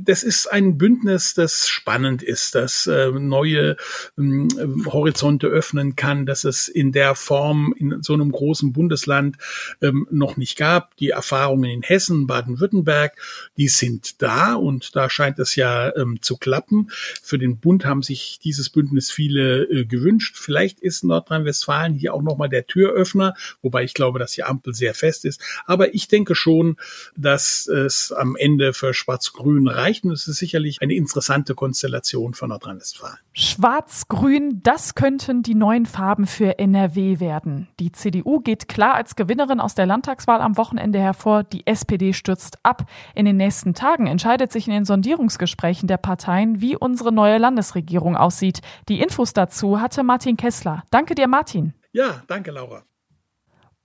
Das 0.00 0.22
ist 0.22 0.46
ein 0.46 0.78
Bündnis, 0.78 1.34
das 1.34 1.68
spannend 1.68 2.22
ist, 2.22 2.54
das 2.54 2.86
äh, 2.86 3.10
neue 3.10 3.76
äh, 4.16 4.86
Horizonte 4.86 5.48
öffnen 5.48 5.96
kann, 5.96 6.24
dass 6.24 6.44
es 6.44 6.68
in 6.68 6.92
der 6.92 7.16
Form 7.16 7.74
in 7.76 8.00
so 8.02 8.14
einem 8.14 8.30
großen 8.30 8.72
Bundesland 8.72 9.38
ähm, 9.82 10.06
noch 10.10 10.36
nicht 10.36 10.56
gab. 10.56 10.96
Die 10.98 11.10
Erfahrungen 11.10 11.68
in 11.68 11.82
Hessen, 11.82 12.28
Baden-Württemberg, 12.28 13.16
die 13.56 13.68
sind 13.68 14.22
da 14.22 14.54
und 14.54 14.94
da 14.94 15.10
scheint 15.10 15.40
es 15.40 15.56
ja 15.56 15.94
ähm, 15.96 16.22
zu 16.22 16.36
klappen. 16.36 16.90
Für 17.22 17.38
den 17.38 17.58
Bund 17.58 17.84
haben 17.84 18.02
sich 18.02 18.38
dieses 18.42 18.70
Bündnis 18.70 19.10
viele 19.10 19.64
äh, 19.64 19.84
gewünscht. 19.84 20.36
Vielleicht 20.38 20.78
ist 20.78 21.02
Nordrhein-Westfalen 21.02 21.94
hier 21.94 22.14
auch 22.14 22.22
nochmal 22.22 22.48
der 22.48 22.68
Türöffner 22.68 23.31
wobei 23.62 23.84
ich 23.84 23.94
glaube, 23.94 24.18
dass 24.18 24.32
die 24.32 24.44
Ampel 24.44 24.74
sehr 24.74 24.94
fest 24.94 25.24
ist. 25.24 25.40
Aber 25.66 25.94
ich 25.94 26.08
denke 26.08 26.34
schon, 26.34 26.76
dass 27.16 27.66
es 27.66 28.12
am 28.12 28.36
Ende 28.36 28.72
für 28.72 28.94
Schwarz-Grün 28.94 29.68
reicht 29.68 30.04
und 30.04 30.12
es 30.12 30.28
ist 30.28 30.38
sicherlich 30.38 30.82
eine 30.82 30.94
interessante 30.94 31.54
Konstellation 31.54 32.34
für 32.34 32.48
Nordrhein-Westfalen. 32.48 33.18
Schwarz-Grün, 33.34 34.60
das 34.62 34.94
könnten 34.94 35.42
die 35.42 35.54
neuen 35.54 35.86
Farben 35.86 36.26
für 36.26 36.58
NRW 36.58 37.18
werden. 37.18 37.68
Die 37.80 37.90
CDU 37.90 38.40
geht 38.40 38.68
klar 38.68 38.94
als 38.94 39.16
Gewinnerin 39.16 39.58
aus 39.58 39.74
der 39.74 39.86
Landtagswahl 39.86 40.40
am 40.42 40.58
Wochenende 40.58 40.98
hervor. 40.98 41.42
Die 41.42 41.66
SPD 41.66 42.12
stürzt 42.12 42.58
ab. 42.62 42.84
In 43.14 43.24
den 43.24 43.38
nächsten 43.38 43.72
Tagen 43.72 44.06
entscheidet 44.06 44.52
sich 44.52 44.66
in 44.66 44.74
den 44.74 44.84
Sondierungsgesprächen 44.84 45.88
der 45.88 45.96
Parteien, 45.96 46.60
wie 46.60 46.76
unsere 46.76 47.10
neue 47.10 47.38
Landesregierung 47.38 48.16
aussieht. 48.16 48.60
Die 48.88 49.00
Infos 49.00 49.32
dazu 49.32 49.80
hatte 49.80 50.02
Martin 50.02 50.36
Kessler. 50.36 50.84
Danke 50.90 51.14
dir, 51.14 51.26
Martin. 51.26 51.72
Ja, 51.92 52.22
danke, 52.26 52.50
Laura. 52.50 52.84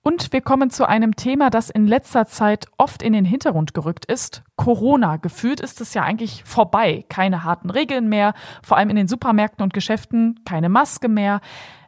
Und 0.08 0.32
wir 0.32 0.40
kommen 0.40 0.70
zu 0.70 0.88
einem 0.88 1.16
Thema, 1.16 1.50
das 1.50 1.68
in 1.68 1.86
letzter 1.86 2.24
Zeit 2.24 2.64
oft 2.78 3.02
in 3.02 3.12
den 3.12 3.26
Hintergrund 3.26 3.74
gerückt 3.74 4.06
ist. 4.06 4.42
Corona. 4.56 5.18
Gefühlt 5.18 5.60
ist 5.60 5.82
es 5.82 5.92
ja 5.92 6.02
eigentlich 6.02 6.44
vorbei. 6.44 7.04
Keine 7.10 7.44
harten 7.44 7.68
Regeln 7.68 8.08
mehr, 8.08 8.32
vor 8.62 8.78
allem 8.78 8.88
in 8.88 8.96
den 8.96 9.06
Supermärkten 9.06 9.62
und 9.62 9.74
Geschäften, 9.74 10.40
keine 10.46 10.70
Maske 10.70 11.10
mehr. 11.10 11.42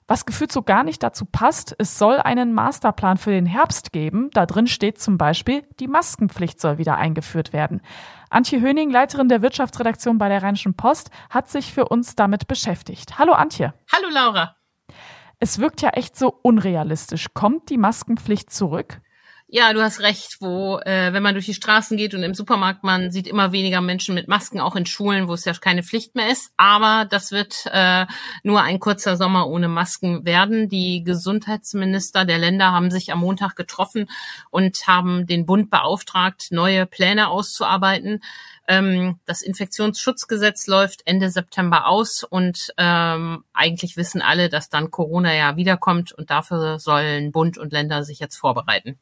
Was 0.07 0.27
gefühlt 0.27 0.53
so 0.53 0.61
gar 0.61 0.85
nicht 0.85 1.03
dazu 1.03 1.25
passt, 1.25 1.75
es 1.79 1.99
soll 1.99 2.17
einen 2.17 2.53
Masterplan 2.53 3.17
für 3.17 3.31
den 3.31 3.47
Herbst 3.47 3.91
geben. 3.91 4.29
Da 4.35 4.45
drin 4.45 4.67
steht 4.67 5.01
zum 5.01 5.17
Beispiel, 5.17 5.63
die 5.81 5.89
Maskenpflicht 5.89 6.61
soll 6.61 6.77
wieder 6.77 6.97
eingeführt 6.97 7.55
werden. 7.55 7.81
Antje 8.29 8.61
Höning, 8.61 8.91
Leiterin 8.91 9.31
der 9.31 9.41
Wirtschaftsredaktion 9.41 10.19
bei 10.19 10.29
der 10.29 10.43
Rheinischen 10.43 10.75
Post, 10.75 11.11
hat 11.31 11.49
sich 11.49 11.73
für 11.73 11.89
uns 11.89 12.17
damit 12.17 12.49
beschäftigt. 12.49 13.19
Hallo 13.19 13.33
Antje. 13.33 13.73
Hallo 13.91 14.09
Laura. 14.13 14.57
Es 15.43 15.59
wirkt 15.59 15.81
ja 15.81 15.89
echt 15.91 16.17
so 16.17 16.39
unrealistisch. 16.43 17.29
Kommt 17.33 17.71
die 17.71 17.79
Maskenpflicht 17.79 18.51
zurück? 18.51 19.01
Ja, 19.53 19.73
du 19.73 19.83
hast 19.83 19.99
recht, 19.99 20.37
wo, 20.39 20.79
äh, 20.79 21.13
wenn 21.13 21.25
man 21.25 21.35
durch 21.35 21.47
die 21.47 21.55
Straßen 21.55 21.97
geht 21.97 22.15
und 22.15 22.23
im 22.23 22.35
Supermarkt, 22.35 22.85
man 22.85 23.11
sieht 23.11 23.27
immer 23.27 23.51
weniger 23.51 23.81
Menschen 23.81 24.15
mit 24.15 24.29
Masken, 24.29 24.61
auch 24.61 24.77
in 24.77 24.87
Schulen, 24.87 25.27
wo 25.27 25.35
es 25.35 25.45
ja 25.45 25.53
keine 25.55 25.83
Pflicht 25.83 26.15
mehr 26.15 26.31
ist. 26.31 26.53
Aber 26.57 27.05
das 27.05 27.33
wird 27.33 27.67
äh, 27.73 28.07
nur 28.45 28.63
ein 28.63 28.79
kurzer 28.79 29.17
Sommer 29.17 29.49
ohne 29.49 29.67
Masken 29.67 30.25
werden. 30.25 30.69
Die 30.69 31.03
Gesundheitsminister 31.03 32.25
der 32.25 32.39
Länder 32.39 32.71
haben 32.71 32.93
sich 32.93 33.11
am 33.11 33.19
Montag 33.19 33.57
getroffen 33.57 34.09
und 34.51 34.87
haben 34.87 35.27
den 35.27 35.47
Bund 35.47 35.69
beauftragt, 35.69 36.53
neue 36.53 36.87
Pläne 36.87 37.27
auszuarbeiten. 37.27 38.23
Ähm, 38.69 39.19
das 39.25 39.43
Infektionsschutzgesetz 39.43 40.69
läuft 40.69 41.03
Ende 41.07 41.29
September 41.29 41.89
aus 41.89 42.23
und 42.23 42.73
ähm, 42.77 43.43
eigentlich 43.53 43.97
wissen 43.97 44.23
alle, 44.23 44.49
dass 44.49 44.69
dann 44.69 44.93
Corona 44.93 45.35
ja 45.35 45.57
wiederkommt 45.57 46.13
und 46.13 46.31
dafür 46.31 46.79
sollen 46.79 47.33
Bund 47.33 47.59
und 47.59 47.73
Länder 47.73 48.05
sich 48.05 48.21
jetzt 48.21 48.37
vorbereiten. 48.37 49.01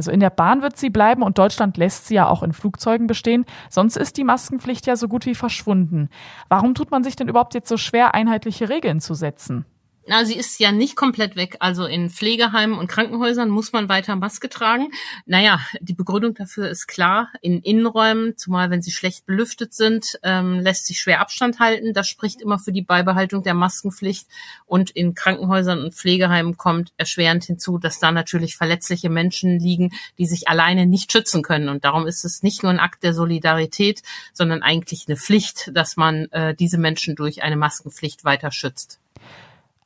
Also 0.00 0.12
in 0.12 0.20
der 0.20 0.30
Bahn 0.30 0.62
wird 0.62 0.78
sie 0.78 0.88
bleiben 0.88 1.22
und 1.22 1.36
Deutschland 1.36 1.76
lässt 1.76 2.06
sie 2.06 2.14
ja 2.14 2.26
auch 2.26 2.42
in 2.42 2.54
Flugzeugen 2.54 3.06
bestehen. 3.06 3.44
Sonst 3.68 3.98
ist 3.98 4.16
die 4.16 4.24
Maskenpflicht 4.24 4.86
ja 4.86 4.96
so 4.96 5.08
gut 5.08 5.26
wie 5.26 5.34
verschwunden. 5.34 6.08
Warum 6.48 6.74
tut 6.74 6.90
man 6.90 7.04
sich 7.04 7.16
denn 7.16 7.28
überhaupt 7.28 7.52
jetzt 7.52 7.68
so 7.68 7.76
schwer, 7.76 8.14
einheitliche 8.14 8.70
Regeln 8.70 9.00
zu 9.00 9.12
setzen? 9.12 9.66
Na, 10.06 10.24
sie 10.24 10.34
ist 10.34 10.58
ja 10.58 10.72
nicht 10.72 10.96
komplett 10.96 11.36
weg. 11.36 11.56
Also 11.60 11.84
in 11.84 12.08
Pflegeheimen 12.08 12.78
und 12.78 12.86
Krankenhäusern 12.88 13.50
muss 13.50 13.72
man 13.72 13.90
weiter 13.90 14.16
Maske 14.16 14.48
tragen. 14.48 14.88
Naja, 15.26 15.60
die 15.80 15.92
Begründung 15.92 16.34
dafür 16.34 16.70
ist 16.70 16.88
klar. 16.88 17.28
In 17.42 17.60
Innenräumen, 17.60 18.36
zumal 18.36 18.70
wenn 18.70 18.80
sie 18.80 18.92
schlecht 18.92 19.26
belüftet 19.26 19.74
sind, 19.74 20.18
ähm, 20.22 20.58
lässt 20.58 20.86
sich 20.86 21.00
schwer 21.00 21.20
Abstand 21.20 21.60
halten. 21.60 21.92
Das 21.92 22.08
spricht 22.08 22.40
immer 22.40 22.58
für 22.58 22.72
die 22.72 22.82
Beibehaltung 22.82 23.42
der 23.42 23.52
Maskenpflicht. 23.52 24.26
Und 24.64 24.90
in 24.90 25.14
Krankenhäusern 25.14 25.84
und 25.84 25.94
Pflegeheimen 25.94 26.56
kommt 26.56 26.92
erschwerend 26.96 27.44
hinzu, 27.44 27.76
dass 27.78 28.00
da 28.00 28.10
natürlich 28.10 28.56
verletzliche 28.56 29.10
Menschen 29.10 29.60
liegen, 29.60 29.92
die 30.18 30.26
sich 30.26 30.48
alleine 30.48 30.86
nicht 30.86 31.12
schützen 31.12 31.42
können. 31.42 31.68
Und 31.68 31.84
darum 31.84 32.06
ist 32.06 32.24
es 32.24 32.42
nicht 32.42 32.62
nur 32.62 32.72
ein 32.72 32.80
Akt 32.80 33.02
der 33.02 33.12
Solidarität, 33.12 34.02
sondern 34.32 34.62
eigentlich 34.62 35.04
eine 35.06 35.18
Pflicht, 35.18 35.70
dass 35.74 35.98
man 35.98 36.24
äh, 36.32 36.54
diese 36.54 36.78
Menschen 36.78 37.16
durch 37.16 37.42
eine 37.42 37.56
Maskenpflicht 37.56 38.24
weiter 38.24 38.50
schützt. 38.50 38.98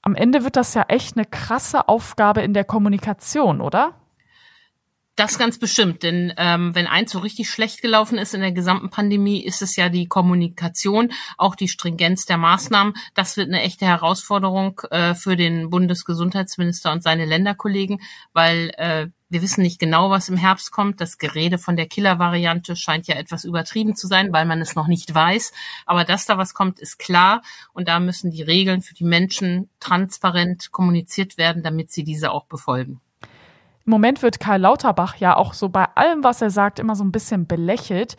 Am 0.04 0.14
Ende 0.14 0.44
wird 0.44 0.56
das 0.56 0.75
ja 0.75 0.82
echt 0.88 1.16
eine 1.16 1.25
krasse 1.25 1.88
Aufgabe 1.88 2.42
in 2.42 2.52
der 2.52 2.64
Kommunikation, 2.64 3.62
oder? 3.62 3.94
Das 5.16 5.38
ganz 5.38 5.58
bestimmt, 5.58 6.02
denn 6.02 6.34
ähm, 6.37 6.75
wenn 6.75 6.87
eins 6.87 7.12
so 7.12 7.20
richtig 7.20 7.49
schlecht 7.49 7.80
gelaufen 7.80 8.18
ist 8.18 8.34
in 8.34 8.42
der 8.42 8.52
gesamten 8.52 8.90
Pandemie, 8.90 9.42
ist 9.42 9.62
es 9.62 9.76
ja 9.76 9.88
die 9.88 10.06
Kommunikation, 10.08 11.11
auch 11.38 11.54
die 11.54 11.68
Stringenz 11.68 12.26
der 12.26 12.37
Maßnahmen. 12.37 12.94
Das 13.14 13.38
wird 13.38 13.49
eine 13.49 13.62
echte 13.62 13.87
Herausforderung 13.87 14.78
äh, 14.90 15.14
für 15.14 15.37
den 15.37 15.70
Bundesgesundheitsminister 15.70 16.92
und 16.92 17.02
seine 17.02 17.25
Länderkollegen, 17.25 18.02
weil 18.34 18.73
äh, 18.76 19.06
wir 19.34 19.42
wissen 19.42 19.62
nicht 19.62 19.80
genau, 19.80 20.10
was 20.10 20.28
im 20.28 20.36
Herbst 20.36 20.70
kommt. 20.70 21.00
Das 21.00 21.18
Gerede 21.18 21.58
von 21.58 21.74
der 21.74 21.86
Killer-Variante 21.86 22.76
scheint 22.76 23.08
ja 23.08 23.16
etwas 23.16 23.44
übertrieben 23.44 23.96
zu 23.96 24.06
sein, 24.06 24.32
weil 24.32 24.46
man 24.46 24.60
es 24.60 24.76
noch 24.76 24.86
nicht 24.86 25.12
weiß. 25.12 25.52
Aber 25.86 26.04
dass 26.04 26.24
da 26.24 26.38
was 26.38 26.54
kommt, 26.54 26.78
ist 26.78 26.98
klar. 26.98 27.42
Und 27.72 27.88
da 27.88 27.98
müssen 27.98 28.30
die 28.30 28.42
Regeln 28.42 28.80
für 28.80 28.94
die 28.94 29.04
Menschen 29.04 29.68
transparent 29.80 30.70
kommuniziert 30.70 31.36
werden, 31.36 31.64
damit 31.64 31.90
sie 31.90 32.04
diese 32.04 32.30
auch 32.30 32.46
befolgen. 32.46 33.00
Im 33.84 33.90
Moment 33.90 34.22
wird 34.22 34.38
Karl 34.38 34.60
Lauterbach 34.60 35.16
ja 35.16 35.36
auch 35.36 35.52
so 35.52 35.68
bei 35.68 35.84
allem, 35.96 36.22
was 36.22 36.40
er 36.40 36.50
sagt, 36.50 36.78
immer 36.78 36.94
so 36.94 37.02
ein 37.02 37.12
bisschen 37.12 37.48
belächelt. 37.48 38.16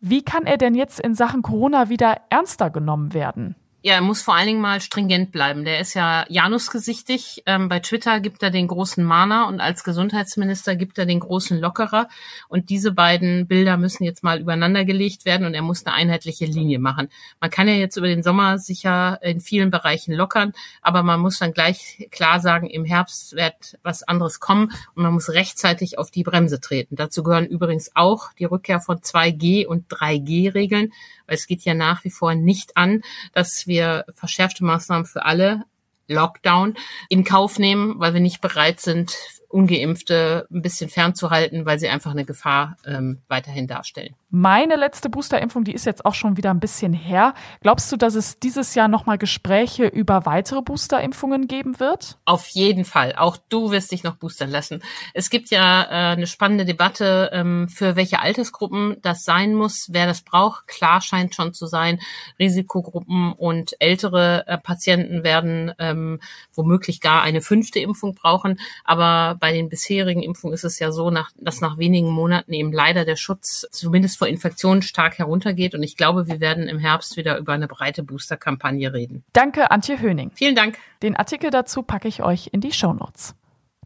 Wie 0.00 0.22
kann 0.22 0.46
er 0.46 0.56
denn 0.56 0.74
jetzt 0.74 0.98
in 0.98 1.14
Sachen 1.14 1.42
Corona 1.42 1.90
wieder 1.90 2.22
ernster 2.30 2.70
genommen 2.70 3.12
werden? 3.12 3.54
Ja, 3.86 3.96
er 3.96 4.00
muss 4.00 4.22
vor 4.22 4.34
allen 4.34 4.46
Dingen 4.46 4.62
mal 4.62 4.80
stringent 4.80 5.30
bleiben. 5.30 5.66
Der 5.66 5.78
ist 5.78 5.92
ja 5.92 6.24
Janusgesichtig. 6.30 7.42
Ähm, 7.44 7.68
bei 7.68 7.80
Twitter 7.80 8.18
gibt 8.20 8.42
er 8.42 8.48
den 8.48 8.66
großen 8.66 9.04
Mahner 9.04 9.46
und 9.46 9.60
als 9.60 9.84
Gesundheitsminister 9.84 10.74
gibt 10.74 10.96
er 10.96 11.04
den 11.04 11.20
großen 11.20 11.60
Lockerer. 11.60 12.08
Und 12.48 12.70
diese 12.70 12.92
beiden 12.92 13.46
Bilder 13.46 13.76
müssen 13.76 14.04
jetzt 14.04 14.22
mal 14.22 14.40
übereinander 14.40 14.86
gelegt 14.86 15.26
werden 15.26 15.46
und 15.46 15.52
er 15.52 15.60
muss 15.60 15.84
eine 15.84 15.94
einheitliche 15.94 16.46
Linie 16.46 16.78
machen. 16.78 17.10
Man 17.42 17.50
kann 17.50 17.68
ja 17.68 17.74
jetzt 17.74 17.98
über 17.98 18.06
den 18.06 18.22
Sommer 18.22 18.56
sicher 18.56 19.18
in 19.20 19.42
vielen 19.42 19.70
Bereichen 19.70 20.14
lockern, 20.14 20.54
aber 20.80 21.02
man 21.02 21.20
muss 21.20 21.38
dann 21.38 21.52
gleich 21.52 22.08
klar 22.10 22.40
sagen, 22.40 22.66
im 22.70 22.86
Herbst 22.86 23.36
wird 23.36 23.78
was 23.82 24.02
anderes 24.02 24.40
kommen 24.40 24.72
und 24.94 25.02
man 25.02 25.12
muss 25.12 25.28
rechtzeitig 25.28 25.98
auf 25.98 26.10
die 26.10 26.22
Bremse 26.22 26.58
treten. 26.58 26.96
Dazu 26.96 27.22
gehören 27.22 27.44
übrigens 27.44 27.90
auch 27.94 28.32
die 28.32 28.46
Rückkehr 28.46 28.80
von 28.80 29.00
2G 29.00 29.66
und 29.66 29.88
3G-Regeln, 29.88 30.90
weil 31.26 31.36
es 31.36 31.46
geht 31.46 31.62
ja 31.66 31.74
nach 31.74 32.02
wie 32.04 32.10
vor 32.10 32.34
nicht 32.34 32.78
an, 32.78 33.02
dass 33.34 33.66
wir 33.66 33.73
wir 33.74 34.04
verschärfte 34.14 34.64
Maßnahmen 34.64 35.04
für 35.04 35.24
alle 35.24 35.64
Lockdown 36.06 36.74
in 37.08 37.24
Kauf 37.24 37.58
nehmen, 37.58 37.98
weil 37.98 38.14
wir 38.14 38.20
nicht 38.20 38.40
bereit 38.40 38.80
sind, 38.80 39.16
Ungeimpfte 39.48 40.46
ein 40.50 40.62
bisschen 40.62 40.90
fernzuhalten, 40.90 41.66
weil 41.66 41.78
sie 41.78 41.88
einfach 41.88 42.12
eine 42.12 42.24
Gefahr 42.24 42.76
ähm, 42.86 43.22
weiterhin 43.28 43.66
darstellen. 43.66 44.14
Meine 44.36 44.74
letzte 44.74 45.10
Boosterimpfung, 45.10 45.62
die 45.62 45.74
ist 45.74 45.86
jetzt 45.86 46.04
auch 46.04 46.14
schon 46.14 46.36
wieder 46.36 46.50
ein 46.50 46.58
bisschen 46.58 46.92
her. 46.92 47.34
Glaubst 47.60 47.92
du, 47.92 47.96
dass 47.96 48.16
es 48.16 48.40
dieses 48.40 48.74
Jahr 48.74 48.88
nochmal 48.88 49.16
Gespräche 49.16 49.86
über 49.86 50.26
weitere 50.26 50.60
Boosterimpfungen 50.60 51.46
geben 51.46 51.78
wird? 51.78 52.18
Auf 52.24 52.48
jeden 52.48 52.84
Fall. 52.84 53.14
Auch 53.16 53.36
du 53.48 53.70
wirst 53.70 53.92
dich 53.92 54.02
noch 54.02 54.16
boostern 54.16 54.50
lassen. 54.50 54.82
Es 55.12 55.30
gibt 55.30 55.50
ja 55.50 55.84
äh, 55.84 56.14
eine 56.14 56.26
spannende 56.26 56.64
Debatte, 56.64 57.30
ähm, 57.32 57.68
für 57.68 57.94
welche 57.94 58.18
Altersgruppen 58.18 58.96
das 59.02 59.22
sein 59.22 59.54
muss, 59.54 59.90
wer 59.92 60.06
das 60.06 60.22
braucht. 60.22 60.66
Klar 60.66 61.00
scheint 61.00 61.36
schon 61.36 61.54
zu 61.54 61.66
sein, 61.66 62.00
Risikogruppen 62.36 63.34
und 63.34 63.76
ältere 63.78 64.48
äh, 64.48 64.58
Patienten 64.58 65.22
werden 65.22 65.72
ähm, 65.78 66.18
womöglich 66.52 67.00
gar 67.00 67.22
eine 67.22 67.40
fünfte 67.40 67.78
Impfung 67.78 68.16
brauchen. 68.16 68.58
Aber 68.82 69.36
bei 69.38 69.52
den 69.52 69.68
bisherigen 69.68 70.24
Impfungen 70.24 70.54
ist 70.54 70.64
es 70.64 70.80
ja 70.80 70.90
so, 70.90 71.10
nach, 71.10 71.30
dass 71.36 71.60
nach 71.60 71.78
wenigen 71.78 72.10
Monaten 72.10 72.52
eben 72.52 72.72
leider 72.72 73.04
der 73.04 73.14
Schutz 73.14 73.68
zumindest 73.70 74.23
vor 74.24 74.28
Infektionen 74.30 74.80
stark 74.80 75.18
heruntergeht. 75.18 75.74
Und 75.74 75.82
ich 75.82 75.96
glaube, 75.96 76.26
wir 76.26 76.40
werden 76.40 76.66
im 76.66 76.78
Herbst 76.78 77.18
wieder 77.18 77.36
über 77.36 77.52
eine 77.52 77.68
breite 77.68 78.02
Booster-Kampagne 78.02 78.92
reden. 78.94 79.22
Danke, 79.34 79.70
Antje 79.70 80.00
Höning. 80.00 80.30
Vielen 80.34 80.54
Dank. 80.54 80.78
Den 81.02 81.14
Artikel 81.14 81.50
dazu 81.50 81.82
packe 81.82 82.08
ich 82.08 82.22
euch 82.22 82.48
in 82.52 82.62
die 82.62 82.72
Show 82.72 82.94
Notes. 82.94 83.34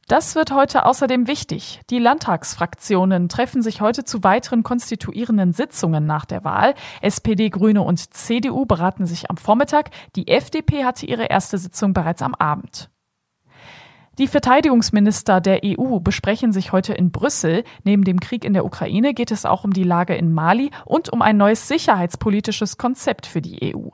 Das 0.06 0.36
wird 0.36 0.52
heute 0.52 0.86
außerdem 0.86 1.26
wichtig. 1.26 1.80
Die 1.90 1.98
Landtagsfraktionen 1.98 3.28
treffen 3.28 3.62
sich 3.62 3.80
heute 3.80 4.04
zu 4.04 4.22
weiteren 4.22 4.62
konstituierenden 4.62 5.52
Sitzungen 5.52 6.06
nach 6.06 6.24
der 6.24 6.44
Wahl. 6.44 6.74
SPD, 7.02 7.50
Grüne 7.50 7.82
und 7.82 8.14
CDU 8.14 8.64
beraten 8.64 9.06
sich 9.06 9.28
am 9.28 9.36
Vormittag. 9.36 9.90
Die 10.16 10.28
FDP 10.28 10.84
hatte 10.84 11.04
ihre 11.04 11.24
erste 11.24 11.58
Sitzung 11.58 11.92
bereits 11.92 12.22
am 12.22 12.34
Abend. 12.34 12.90
Die 14.18 14.26
Verteidigungsminister 14.26 15.40
der 15.40 15.60
EU 15.64 16.00
besprechen 16.00 16.52
sich 16.52 16.72
heute 16.72 16.92
in 16.92 17.12
Brüssel. 17.12 17.62
Neben 17.84 18.02
dem 18.02 18.18
Krieg 18.18 18.44
in 18.44 18.52
der 18.52 18.64
Ukraine 18.64 19.14
geht 19.14 19.30
es 19.30 19.46
auch 19.46 19.62
um 19.62 19.72
die 19.72 19.84
Lage 19.84 20.16
in 20.16 20.32
Mali 20.32 20.72
und 20.84 21.08
um 21.08 21.22
ein 21.22 21.36
neues 21.36 21.68
sicherheitspolitisches 21.68 22.78
Konzept 22.78 23.26
für 23.26 23.40
die 23.40 23.72
EU. 23.74 23.90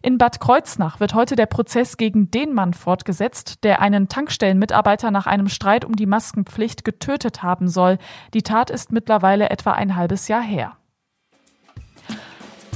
In 0.00 0.16
Bad 0.16 0.38
Kreuznach 0.38 1.00
wird 1.00 1.14
heute 1.14 1.34
der 1.34 1.46
Prozess 1.46 1.96
gegen 1.96 2.30
den 2.30 2.54
Mann 2.54 2.72
fortgesetzt, 2.72 3.64
der 3.64 3.82
einen 3.82 4.08
Tankstellenmitarbeiter 4.08 5.10
nach 5.10 5.26
einem 5.26 5.48
Streit 5.48 5.84
um 5.84 5.96
die 5.96 6.06
Maskenpflicht 6.06 6.84
getötet 6.84 7.42
haben 7.42 7.66
soll. 7.66 7.98
Die 8.32 8.42
Tat 8.42 8.70
ist 8.70 8.92
mittlerweile 8.92 9.50
etwa 9.50 9.72
ein 9.72 9.96
halbes 9.96 10.28
Jahr 10.28 10.42
her. 10.42 10.77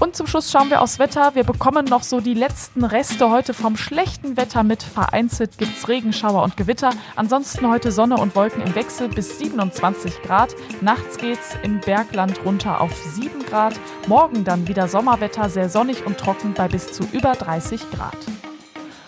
Und 0.03 0.17
zum 0.17 0.27
Schluss 0.27 0.51
schauen 0.51 0.69
wir 0.69 0.83
aufs 0.83 0.99
Wetter. 0.99 1.37
Wir 1.37 1.45
bekommen 1.45 1.85
noch 1.85 2.03
so 2.03 2.21
die 2.21 2.35
letzten 2.35 2.83
Reste 2.83 3.31
heute 3.31 3.55
vom 3.55 3.77
schlechten 3.77 4.37
Wetter 4.37 4.65
mit. 4.65 4.83
Vereinzelt 4.83 5.59
gibt 5.59 5.77
es 5.77 5.87
Regenschauer 5.87 6.43
und 6.43 6.57
Gewitter. 6.57 6.91
Ansonsten 7.15 7.71
heute 7.71 7.93
Sonne 7.93 8.17
und 8.17 8.35
Wolken 8.35 8.63
im 8.63 8.75
Wechsel 8.75 9.09
bis 9.09 9.39
27 9.39 10.23
Grad. 10.23 10.57
Nachts 10.81 11.19
geht's 11.19 11.57
im 11.63 11.79
Bergland 11.79 12.45
runter 12.45 12.81
auf 12.81 12.93
7 12.93 13.47
Grad. 13.47 13.79
Morgen 14.09 14.43
dann 14.43 14.67
wieder 14.67 14.89
Sommerwetter, 14.89 15.49
sehr 15.49 15.69
sonnig 15.69 16.05
und 16.05 16.19
trocken 16.19 16.53
bei 16.53 16.67
bis 16.67 16.93
zu 16.93 17.05
über 17.13 17.35
30 17.35 17.89
Grad. 17.93 18.19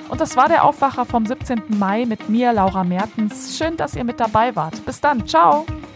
Und 0.09 0.21
das 0.21 0.37
war 0.37 0.47
der 0.47 0.63
Aufwacher 0.63 1.07
vom 1.07 1.27
17. 1.27 1.77
Mai 1.77 2.05
mit 2.05 2.29
mir, 2.29 2.53
Laura 2.53 2.85
Mertens. 2.85 3.59
Schön, 3.59 3.77
dass 3.77 3.97
ihr 3.97 4.05
mit 4.05 4.21
dabei 4.21 4.55
wart. 4.55 4.87
Bis 4.87 5.01
dann. 5.01 5.27
Ciao. 5.27 5.67